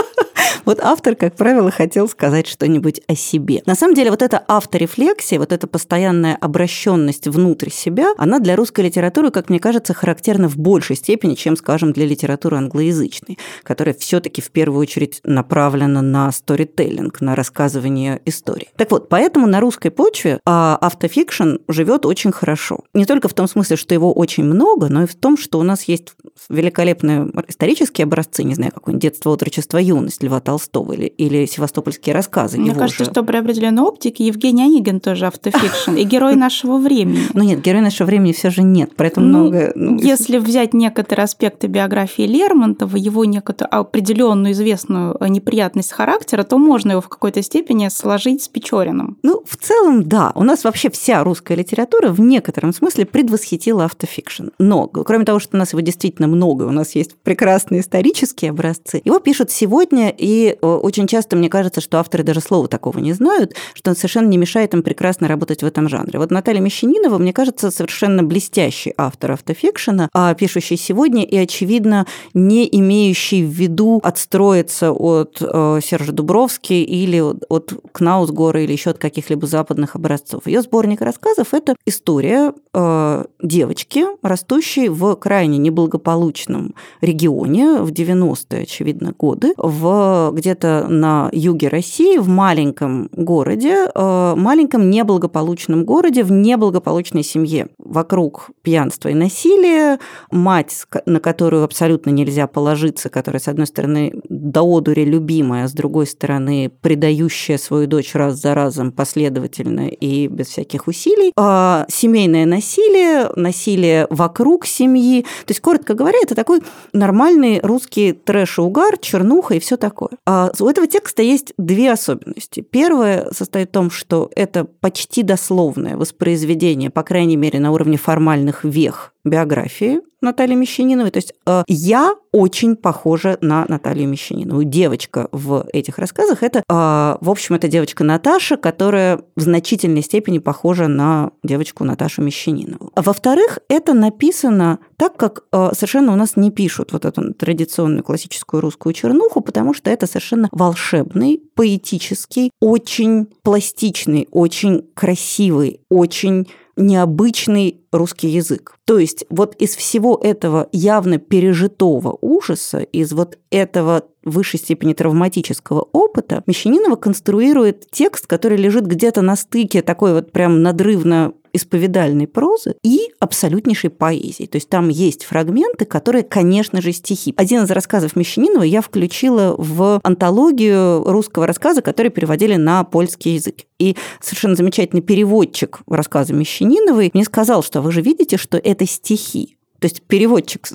[0.64, 3.62] Вот автор, как правило, хотел сказать что-нибудь о себе.
[3.66, 8.80] На самом деле, вот эта авторефлексия, вот эта постоянная обращенность внутрь себя, она для русской
[8.82, 14.42] литературы, как мне кажется, характерна в большей степени, чем, скажем, для литературы англоязычной, которая все-таки
[14.42, 18.68] в первую очередь направлена на сторителлинг, на рассказывание истории.
[18.76, 22.80] Так вот, поэтому на русской почве а, автофикшн живет очень хорошо.
[22.92, 25.62] Не только в том смысле, что его очень много, но и в том, что у
[25.62, 26.14] нас есть
[26.48, 32.58] великолепные исторические образцы, не знаю, какое-нибудь детство, отрочество, юность Льва Толстого, или, или «Севастопольские рассказы».
[32.58, 33.10] Мне кажется, же.
[33.10, 37.20] что при определенной оптике Евгений Онегин тоже автофикшн и герой нашего времени.
[37.34, 39.72] Ну нет, герой нашего времени все же нет, поэтому ну, много...
[39.74, 46.92] Ну, если взять некоторые аспекты биографии Лермонтова, его некоторую определенную известную неприятность характера, то можно
[46.92, 49.18] его в какой-то степени сложить с Печориным.
[49.22, 50.32] Ну, в целом, да.
[50.34, 54.48] У нас вообще вся русская литература в некотором смысле предвосхитила автофикшн.
[54.58, 59.00] Но, кроме того, что у нас его действительно много, у нас есть прекрасные исторические образцы,
[59.04, 63.12] его пишут сегодня и Э, очень часто мне кажется, что авторы даже слова такого не
[63.12, 66.18] знают, что совершенно не мешает им прекрасно работать в этом жанре.
[66.18, 72.68] Вот Наталья Мещанинова, мне кажется, совершенно блестящий автор автофикшена, а пишущий сегодня и, очевидно, не
[72.70, 79.46] имеющий в виду отстроиться от э, Сержа Дубровски или от Кнаусгора или еще от каких-либо
[79.46, 80.46] западных образцов.
[80.46, 89.14] Ее сборник рассказов– это история э, девочки, растущей в крайне неблагополучном регионе в 90-е, очевидно,
[89.16, 97.22] годы, в где-то на юге России, в маленьком городе, э, маленьком неблагополучном городе, в неблагополучной
[97.22, 97.68] семье.
[97.78, 99.98] Вокруг пьянства и насилия,
[100.30, 105.72] мать, на которую абсолютно нельзя положиться, которая, с одной стороны, до одури любимая, а с
[105.72, 111.32] другой стороны, предающая свою дочь раз за разом последовательно и без всяких усилий.
[111.36, 115.22] А семейное насилие, насилие вокруг семьи.
[115.22, 116.60] То есть, коротко говоря, это такой
[116.92, 119.95] нормальный русский трэш и угар, чернуха и все такое.
[120.26, 122.60] А у этого текста есть две особенности.
[122.60, 128.64] Первая состоит в том, что это почти дословное воспроизведение, по крайней мере, на уровне формальных
[128.64, 131.10] вех биографии Натальи Мещаниновой.
[131.10, 134.64] То есть э, я очень похожа на Наталью Мещанинову.
[134.64, 140.38] Девочка в этих рассказах– это, э, в общем, это девочка Наташа, которая в значительной степени
[140.38, 142.90] похожа на девочку Наташу Мещанинову.
[142.96, 148.60] Во-вторых, это написано так, как э, совершенно у нас не пишут вот эту традиционную классическую
[148.60, 158.28] русскую чернуху, потому что это совершенно волшебный, поэтический, очень пластичный, очень красивый, очень необычный русский
[158.28, 158.76] язык.
[158.84, 164.92] То есть вот из всего этого явно пережитого ужаса, из вот этого в высшей степени
[164.92, 172.26] травматического опыта, Мещанинова конструирует текст, который лежит где-то на стыке такой вот прям надрывно исповедальной
[172.26, 174.46] прозы и абсолютнейшей поэзии.
[174.46, 177.34] То есть там есть фрагменты, которые, конечно же, стихи.
[177.36, 183.62] Один из рассказов Мещанинова я включила в антологию русского рассказа, который переводили на польский язык.
[183.78, 189.56] И совершенно замечательный переводчик рассказа Мещаниновой мне сказал, что вы же видите, что это стихи.
[189.80, 190.66] То есть переводчик,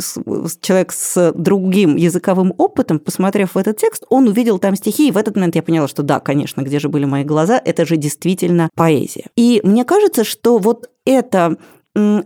[0.61, 5.17] человек с другим языковым опытом, посмотрев в этот текст, он увидел там стихи, и в
[5.17, 8.69] этот момент я поняла, что да, конечно, где же были мои глаза, это же действительно
[8.75, 9.27] поэзия.
[9.35, 11.57] И мне кажется, что вот это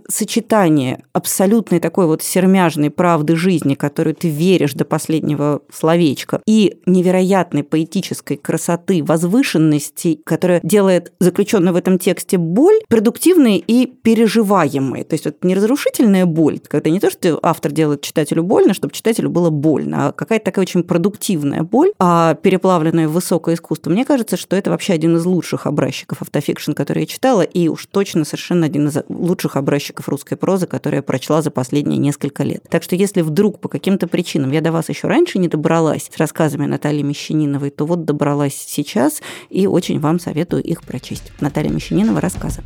[0.07, 7.63] сочетание абсолютной такой вот сермяжной правды жизни, которую ты веришь до последнего словечка, и невероятной
[7.63, 15.03] поэтической красоты, возвышенности, которая делает заключенную в этом тексте боль продуктивной и переживаемой.
[15.03, 18.93] То есть вот не разрушительная боль, когда не то, что автор делает читателю больно, чтобы
[18.93, 23.89] читателю было больно, а какая-то такая очень продуктивная боль, а переплавленная в высокое искусство.
[23.89, 27.88] Мне кажется, что это вообще один из лучших образчиков автофикшн, который я читала, и уж
[27.88, 32.43] точно совершенно один из лучших лучших образчиков русской прозы, которые я прочла за последние несколько
[32.43, 32.63] лет.
[32.69, 36.17] Так что если вдруг по каким-то причинам я до вас еще раньше не добралась с
[36.17, 41.31] рассказами Натальи Мещаниновой, то вот добралась сейчас и очень вам советую их прочесть.
[41.41, 42.61] Наталья Мещанинова рассказы.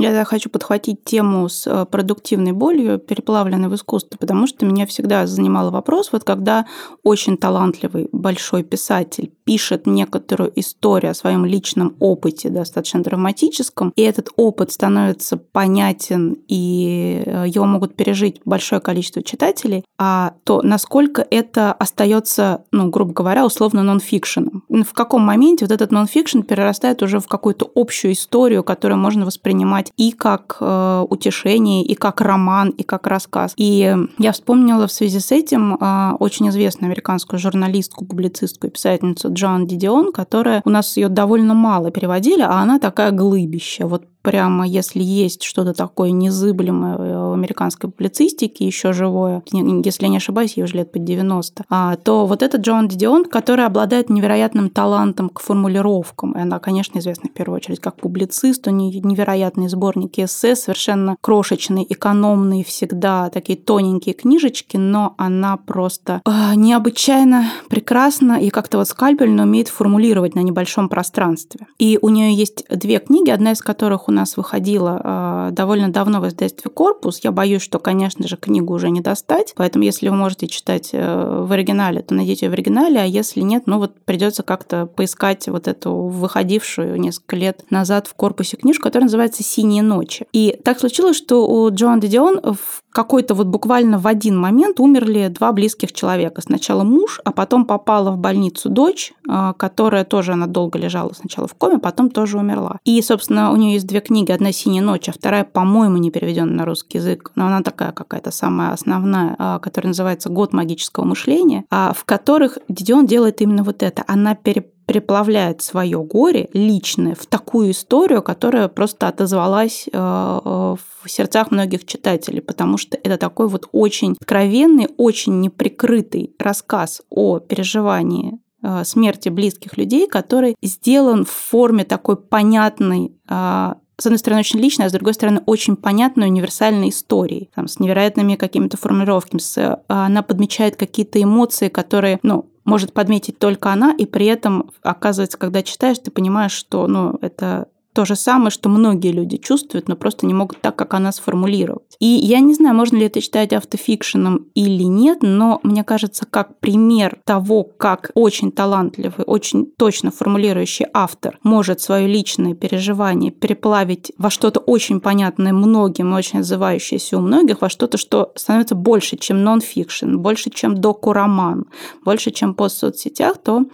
[0.00, 5.26] Я хочу подхватить тему с э, продуктивной болью, переплавленной в искусство, потому что меня всегда
[5.26, 6.64] занимал вопрос, вот когда
[7.02, 14.28] очень талантливый большой писатель пишет некоторую историю о своем личном опыте, достаточно драматическом, и этот
[14.36, 21.72] опыт становится понятен, и э, его могут пережить большое количество читателей, а то насколько это
[21.72, 24.62] остается, ну, грубо говоря, условно нонфикшеном.
[24.68, 29.90] В каком моменте вот этот нонфикшн перерастает уже в какую-то общую историю, которую можно воспринимать
[29.96, 33.52] и как э, утешение, и как роман, и как рассказ.
[33.56, 39.28] И я вспомнила в связи с этим э, очень известную американскую журналистку, публицистку и писательницу
[39.40, 43.86] Джоан Дидион, которая у нас ее довольно мало переводили, а она такая глыбища.
[43.86, 50.56] Вот прямо если есть что-то такое незыблемое в американской публицистике, еще живое, если не ошибаюсь,
[50.56, 55.28] ей уже лет под 90, а, то вот этот Джон Дидион, который обладает невероятным талантом
[55.28, 56.32] к формулировкам.
[56.32, 61.16] И она, конечно, известна в первую очередь как публицист, у нее невероятные сборники эссе, совершенно
[61.20, 68.88] крошечные, экономные всегда, такие тоненькие книжечки, но она просто э, необычайно прекрасна и как-то вот
[68.88, 71.66] скальпельно умеет формулировать на небольшом пространстве.
[71.78, 76.20] И у нее есть две книги, одна из которых у нас выходила э, довольно давно
[76.20, 77.20] в издательстве «Корпус».
[77.22, 81.44] Я боюсь, что, конечно же, книгу уже не достать, поэтому если вы можете читать э,
[81.46, 85.68] в оригинале, то найдите в оригинале, а если нет, ну вот придется как-то поискать вот
[85.68, 90.26] эту выходившую несколько лет назад в «Корпусе» книжку, которая называется «Синие ночи».
[90.32, 95.28] И так случилось, что у Джоан Дидион в какой-то вот буквально в один момент умерли
[95.28, 96.42] два близких человека.
[96.42, 101.46] Сначала муж, а потом попала в больницу дочь, э, которая тоже, она долго лежала сначала
[101.46, 102.78] в коме, потом тоже умерла.
[102.84, 104.32] И, собственно, у нее есть две книги.
[104.32, 108.30] Одна «Синяя ночь», а вторая, по-моему, не переведена на русский язык, но она такая какая-то
[108.30, 113.82] самая основная, а, которая называется «Год магического мышления», а в которых Дидион делает именно вот
[113.82, 114.04] это.
[114.06, 121.52] Она пере переплавляет свое горе личное в такую историю, которая просто отозвалась э, в сердцах
[121.52, 128.82] многих читателей, потому что это такой вот очень откровенный, очень неприкрытый рассказ о переживании э,
[128.82, 134.86] смерти близких людей, который сделан в форме такой понятной э, с одной стороны, очень личной,
[134.86, 139.40] а с другой стороны, очень понятной, универсальной истории, там, с невероятными какими-то формулировками.
[139.40, 145.38] С, она подмечает какие-то эмоции, которые, ну, может подметить только она, и при этом, оказывается,
[145.38, 149.96] когда читаешь, ты понимаешь, что, ну, это то же самое, что многие люди чувствуют, но
[149.96, 151.96] просто не могут так, как она сформулировать.
[151.98, 156.58] И я не знаю, можно ли это считать автофикшеном или нет, но мне кажется, как
[156.60, 164.30] пример того, как очень талантливый, очень точно формулирующий автор может свое личное переживание переплавить во
[164.30, 170.16] что-то очень понятное многим, очень отзывающееся у многих, во что-то, что становится больше, чем нон-фикшн,
[170.16, 171.66] больше, чем доку-роман,
[172.04, 173.64] больше, чем пост в соцсетях, то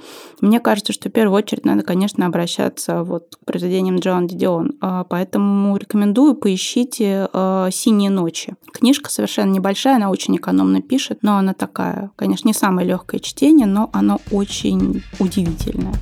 [0.40, 4.76] мне кажется, что в первую очередь надо, конечно, обращаться вот к произведениям Джоан Дидион.
[4.80, 8.54] А, поэтому рекомендую, поищите а, «Синие ночи».
[8.72, 13.66] Книжка совершенно небольшая, она очень экономно пишет, но она такая, конечно, не самое легкое чтение,
[13.66, 15.94] но оно очень удивительное.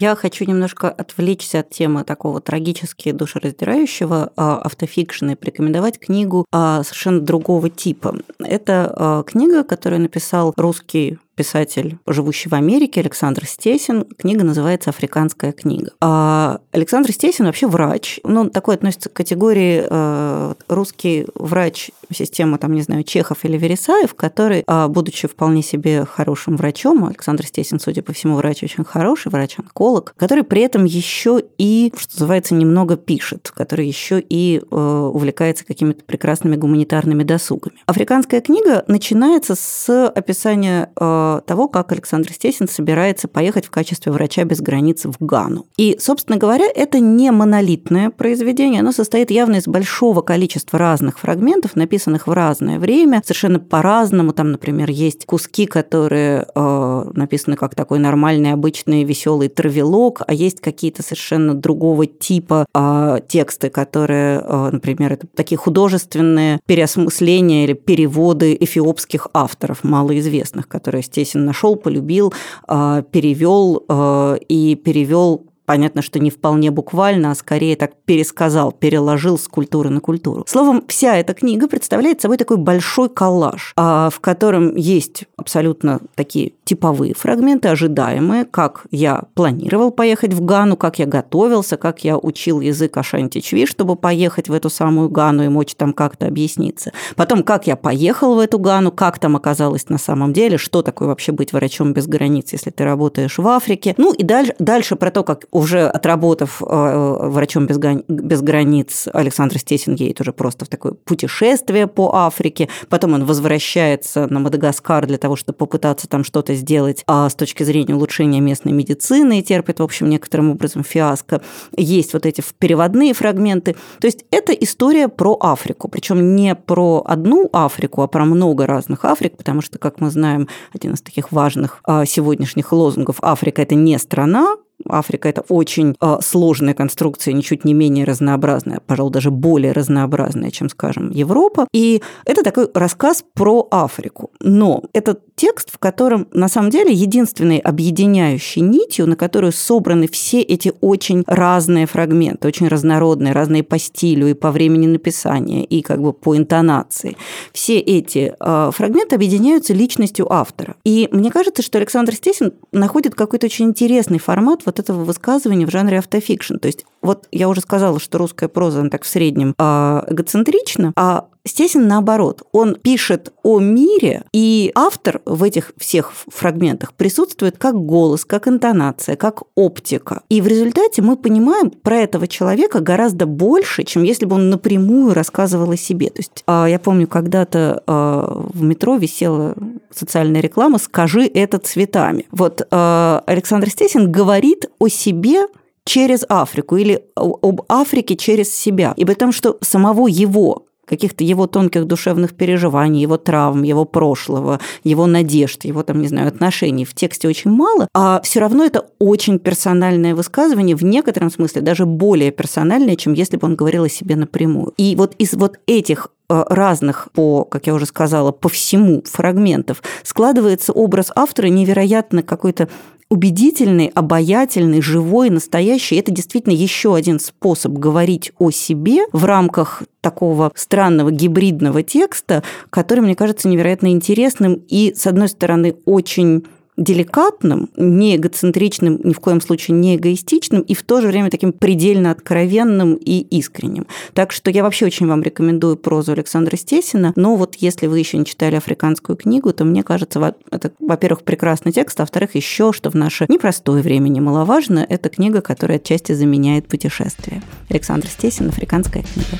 [0.00, 7.20] Я хочу немножко отвлечься от темы такого трагически душераздирающего а, автофикшена и порекомендовать книгу совершенно
[7.20, 8.16] другого типа.
[8.40, 14.04] Это книга, которую написал русский писатель, живущий в Америке, Александр Стесин.
[14.18, 15.92] Книга называется «Африканская книга».
[16.00, 18.18] А Александр Стесин вообще врач.
[18.24, 24.14] Ну, такой относится к категории э, русский врач системы, там, не знаю, Чехов или Вересаев,
[24.14, 29.30] который, э, будучи вполне себе хорошим врачом, Александр Стесин, судя по всему, врач очень хороший,
[29.30, 35.64] врач-онколог, который при этом еще и, что называется, немного пишет, который еще и э, увлекается
[35.64, 37.76] какими-то прекрасными гуманитарными досугами.
[37.86, 44.44] Африканская книга начинается с описания э, того, как Александр Стесин собирается поехать в качестве врача
[44.44, 45.66] без границ в Гану.
[45.76, 51.76] И, собственно говоря, это не монолитное произведение, оно состоит явно из большого количества разных фрагментов,
[51.76, 54.32] написанных в разное время, совершенно по-разному.
[54.32, 60.60] Там, например, есть куски, которые э, написаны как такой нормальный, обычный, веселый травелок, а есть
[60.60, 68.56] какие-то совершенно другого типа э, тексты, которые, э, например, это такие художественные переосмысления или переводы
[68.58, 72.32] эфиопских авторов, малоизвестных, которые Стесин нашел, полюбил,
[72.66, 79.36] а, перевел а, и перевел понятно, что не вполне буквально, а скорее так пересказал, переложил
[79.36, 80.44] с культуры на культуру.
[80.48, 86.54] Словом, вся эта книга представляет собой такой большой коллаж, а, в котором есть абсолютно такие
[86.64, 92.62] типовые фрагменты, ожидаемые, как я планировал поехать в Гану, как я готовился, как я учил
[92.62, 96.92] язык Ашанти-Чви, чтобы поехать в эту самую Гану и мочь там как-то объясниться.
[97.14, 101.08] Потом, как я поехал в эту Гану, как там оказалось на самом деле, что такое
[101.08, 103.94] вообще быть врачом без границ, если ты работаешь в Африке.
[103.98, 107.78] Ну и дальше, дальше про то, как уже отработав э, врачом без,
[108.08, 112.68] без границ, Александр Стесин едет уже просто в такое путешествие по Африке.
[112.88, 117.64] Потом он возвращается на Мадагаскар для того, чтобы попытаться там что-то сделать а с точки
[117.64, 121.42] зрения улучшения местной медицины и терпит, в общем, некоторым образом фиаско.
[121.76, 123.74] Есть вот эти переводные фрагменты.
[124.00, 129.04] То есть это история про Африку, причем не про одну Африку, а про много разных
[129.04, 133.74] Африк, потому что, как мы знаем, один из таких важных а, сегодняшних лозунгов Африка– это
[133.74, 134.56] не страна,
[134.90, 140.68] Африка– это очень э, сложная конструкция, ничуть не менее разнообразная, пожалуй, даже более разнообразная, чем,
[140.68, 141.66] скажем, Европа.
[141.72, 144.30] И это такой рассказ про Африку.
[144.40, 150.40] Но это текст, в котором, на самом деле, единственной объединяющей нитью, на которую собраны все
[150.40, 156.02] эти очень разные фрагменты, очень разнородные, разные по стилю и по времени написания, и как
[156.02, 157.16] бы по интонации.
[157.52, 160.76] Все эти э, фрагменты объединяются личностью автора.
[160.84, 165.70] И мне кажется, что Александр Стесин находит какой-то очень интересный формат вот этого высказывания в
[165.70, 166.56] жанре автофикшн.
[166.56, 170.92] То есть вот я уже сказала, что русская проза, она так в среднем э, эгоцентрична,
[170.96, 172.42] а Стесин наоборот.
[172.52, 179.16] Он пишет о мире, и автор в этих всех фрагментах присутствует как голос, как интонация,
[179.16, 180.22] как оптика.
[180.28, 185.14] И в результате мы понимаем про этого человека гораздо больше, чем если бы он напрямую
[185.14, 186.10] рассказывал о себе.
[186.10, 189.54] То есть а, я помню, когда-то а, в метро висела
[189.90, 192.26] социальная реклама «Скажи это цветами».
[192.30, 195.46] Вот а, Александр Стесин говорит о себе
[195.84, 198.92] через Африку или об Африке через себя.
[198.98, 204.60] И при том, что самого его каких-то его тонких душевных переживаний, его травм, его прошлого,
[204.84, 208.86] его надежд, его там, не знаю, отношений в тексте очень мало, а все равно это
[208.98, 213.88] очень персональное высказывание, в некотором смысле даже более персональное, чем если бы он говорил о
[213.88, 214.72] себе напрямую.
[214.76, 219.82] И вот из вот этих э, разных по, как я уже сказала, по всему фрагментов
[220.02, 222.68] складывается образ автора невероятно какой-то
[223.10, 225.96] убедительный, обаятельный, живой, настоящий.
[225.96, 233.00] Это действительно еще один способ говорить о себе в рамках такого странного гибридного текста, который,
[233.00, 236.44] мне кажется, невероятно интересным и, с одной стороны, очень
[236.78, 241.52] деликатным, не эгоцентричным, ни в коем случае не эгоистичным, и в то же время таким
[241.52, 243.86] предельно откровенным и искренним.
[244.14, 248.16] Так что я вообще очень вам рекомендую прозу Александра Стесина, но вот если вы еще
[248.16, 252.90] не читали африканскую книгу, то мне кажется, это, во-первых, прекрасный текст, а во-вторых, еще, что
[252.90, 257.42] в наше непростое время немаловажно, это книга, которая отчасти заменяет путешествие.
[257.68, 259.38] Александр Стесин, африканская книга.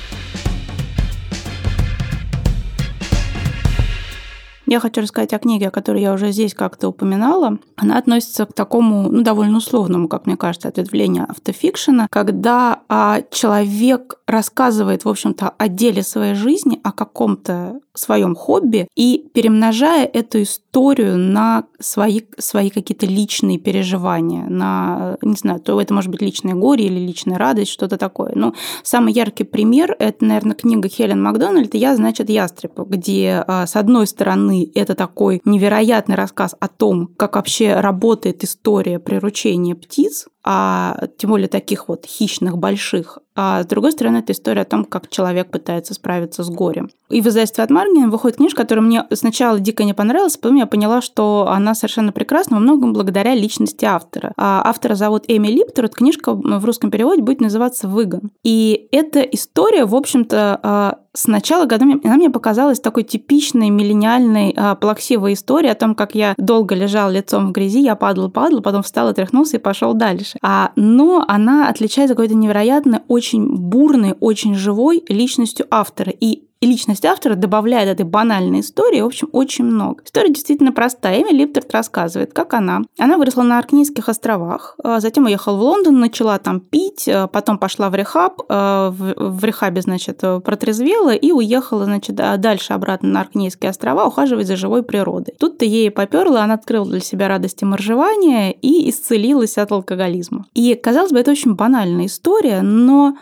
[4.70, 7.56] Я хочу рассказать о книге, о которой я уже здесь как-то упоминала.
[7.76, 14.17] Она относится к такому, ну, довольно условному, как мне кажется, ответвлению автофикшена, когда а, человек
[14.28, 21.16] рассказывает, в общем-то, о деле своей жизни, о каком-то своем хобби и перемножая эту историю
[21.16, 26.86] на свои, свои какие-то личные переживания, на, не знаю, то это может быть личное горе
[26.86, 28.32] или личная радость, что-то такое.
[28.34, 33.76] Но самый яркий пример– это, наверное, книга Хелен Макдональд «Я, значит, ястреб», где, а, с
[33.76, 40.96] одной стороны, это такой невероятный рассказ о том, как вообще работает история приручения птиц, а
[41.18, 43.18] тем более таких вот хищных, больших.
[43.34, 46.90] А с другой стороны, это история о том, как человек пытается справиться с горем.
[47.08, 50.66] И в издательстве от Маргина выходит книжка, которая мне сначала дико не понравилась, потом я
[50.66, 54.32] поняла, что она совершенно прекрасна, во многом благодаря личности автора.
[54.36, 58.30] А автора зовут Эми Липтер, эта книжка в русском переводе будет называться «Выгон».
[58.42, 64.74] И эта история, в общем-то, а, сначала годами она мне показалась такой типичной миллениальной а,
[64.74, 68.82] плаксивой историей о том, как я долго лежал лицом в грязи, я падал, падал, потом
[68.82, 70.38] встал, отряхнулся и пошел дальше.
[70.42, 76.12] А, но она отличается какой-то невероятно очень бурной, очень живой личностью автора.
[76.18, 80.02] И и личность автора добавляет этой банальной истории, в общем, очень много.
[80.04, 81.22] История действительно простая.
[81.22, 82.82] Эми Липтерт рассказывает, как она.
[82.98, 87.58] Она выросла на Аркнейских островах, а затем уехала в Лондон, начала там пить, а потом
[87.58, 93.70] пошла в рехаб, а, в рехабе, значит, протрезвела и уехала, значит, дальше обратно на Аркнейские
[93.70, 95.34] острова ухаживать за живой природой.
[95.38, 100.46] Тут-то ей поперла, она открыла для себя радости моржевания и исцелилась от алкоголизма.
[100.54, 103.16] И, казалось бы, это очень банальная история, но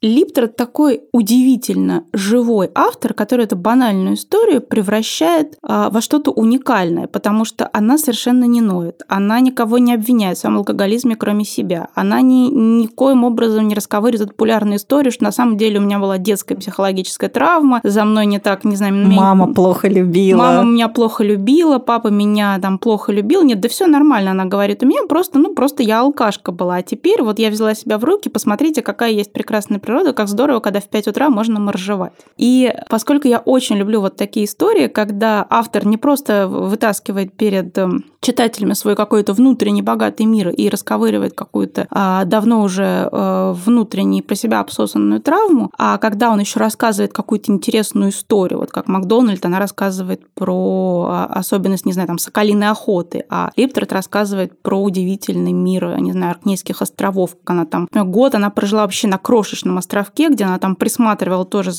[0.00, 7.44] Липтер такой удивительно живой автор, который эту банальную историю превращает а, во что-то уникальное, потому
[7.44, 12.20] что она совершенно не ноет, она никого не обвиняет в своем алкоголизме, кроме себя, она
[12.20, 16.54] ни, никоим образом не расковыривает популярную историю, что на самом деле у меня была детская
[16.54, 18.94] психологическая травма, за мной не так, не знаю...
[18.94, 19.54] Мама меня...
[19.54, 20.38] плохо любила.
[20.38, 23.42] Мама меня плохо любила, папа меня там плохо любил.
[23.42, 24.84] Нет, да все нормально, она говорит.
[24.84, 26.76] У меня просто, ну, просто я алкашка была.
[26.76, 30.60] А теперь вот я взяла себя в руки, посмотрите, какая есть прекрасная природа, как здорово,
[30.60, 32.12] когда в 5 утра можно моржевать.
[32.36, 38.04] И поскольку я очень люблю вот такие истории, когда автор не просто вытаскивает перед эм,
[38.20, 44.34] читателями свой какой-то внутренний богатый мир и расковыривает какую-то а, давно уже а, внутренний про
[44.34, 49.58] себя обсосанную травму, а когда он еще рассказывает какую-то интересную историю, вот как Макдональд, она
[49.58, 55.98] рассказывает про а, особенность, не знаю, там, соколиной охоты, а Липтрет рассказывает про удивительный мир,
[55.98, 60.44] не знаю, Аркнейских островов, как она там год она прожила вообще на крошечном островке, где
[60.44, 61.72] она там присматривала тоже,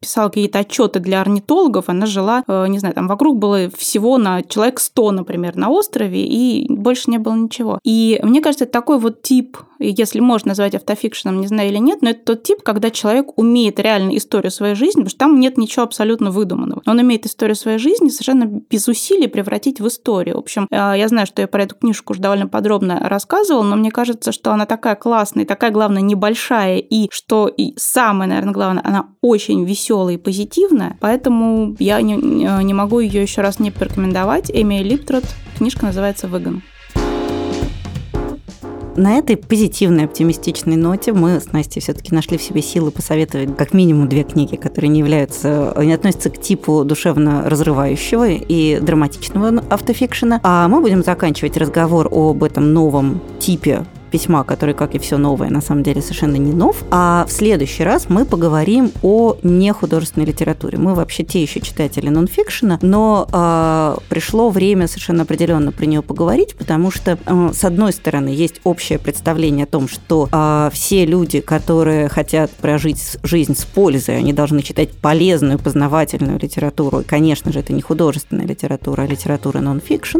[0.00, 4.42] писала какие-то отчеты для орнитологов, она жила, э, не знаю, там вокруг было всего на
[4.42, 7.78] человек 100, например, на острове, и больше не было ничего.
[7.84, 12.02] И мне кажется, это такой вот тип, если можно назвать автофикшеном, не знаю или нет,
[12.02, 15.56] но это тот тип, когда человек умеет реально историю своей жизни, потому что там нет
[15.56, 16.82] ничего абсолютно выдуманного.
[16.86, 20.36] Он умеет историю своей жизни совершенно без усилий превратить в историю.
[20.36, 23.76] В общем, э, я знаю, что я про эту книжку уже довольно подробно рассказывала, но
[23.76, 28.82] мне кажется, что она такая классная, такая, главное, небольшая, и что и самое, наверное, главное,
[28.84, 34.50] она очень веселая и позитивная, поэтому я не, не могу ее еще раз не порекомендовать.
[34.52, 35.22] Эми Липтрот,
[35.56, 36.64] книжка называется «Выгон».
[38.96, 43.74] На этой позитивной, оптимистичной ноте мы с Настей все-таки нашли в себе силы посоветовать как
[43.74, 50.40] минимум две книги, которые не являются, не относятся к типу душевно разрывающего и драматичного автофикшена.
[50.42, 55.50] А мы будем заканчивать разговор об этом новом типе письма, который, как и все новое,
[55.50, 56.84] на самом деле совершенно не нов.
[56.90, 60.78] А в следующий раз мы поговорим о нехудожественной литературе.
[60.78, 66.54] Мы вообще те еще читатели нонфикшена, но э, пришло время совершенно определенно про нее поговорить,
[66.56, 71.40] потому что, э, с одной стороны, есть общее представление о том, что э, все люди,
[71.40, 77.00] которые хотят прожить жизнь с пользой, они должны читать полезную, познавательную литературу.
[77.00, 80.18] И, конечно же, это не художественная литература, а литература нонфикшн.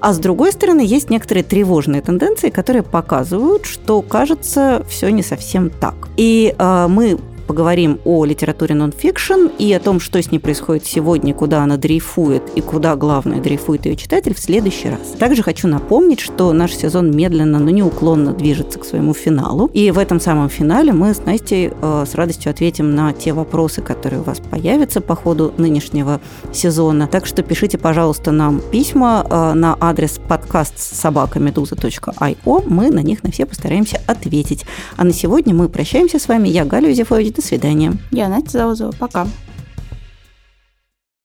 [0.00, 5.22] А с другой стороны, есть некоторые тревожные тенденции, которые показывают, показывают, что, кажется, все не
[5.22, 5.94] совсем так.
[6.16, 11.32] И э, мы поговорим о литературе нон-фикшн и о том, что с ней происходит сегодня,
[11.34, 15.00] куда она дрейфует и куда, главное, дрейфует ее читатель в следующий раз.
[15.18, 19.70] Также хочу напомнить, что наш сезон медленно, но неуклонно движется к своему финалу.
[19.72, 23.82] И в этом самом финале мы с Настей э, с радостью ответим на те вопросы,
[23.82, 26.20] которые у вас появятся по ходу нынешнего
[26.52, 27.06] сезона.
[27.06, 32.64] Так что пишите, пожалуйста, нам письма э, на адрес подкаст собакамедуза.io.
[32.66, 34.64] Мы на них на все постараемся ответить.
[34.96, 36.48] А на сегодня мы прощаемся с вами.
[36.48, 37.92] Я Галя Юзефович до свидания.
[38.10, 38.92] Я Настя Заузова.
[38.98, 39.26] Пока.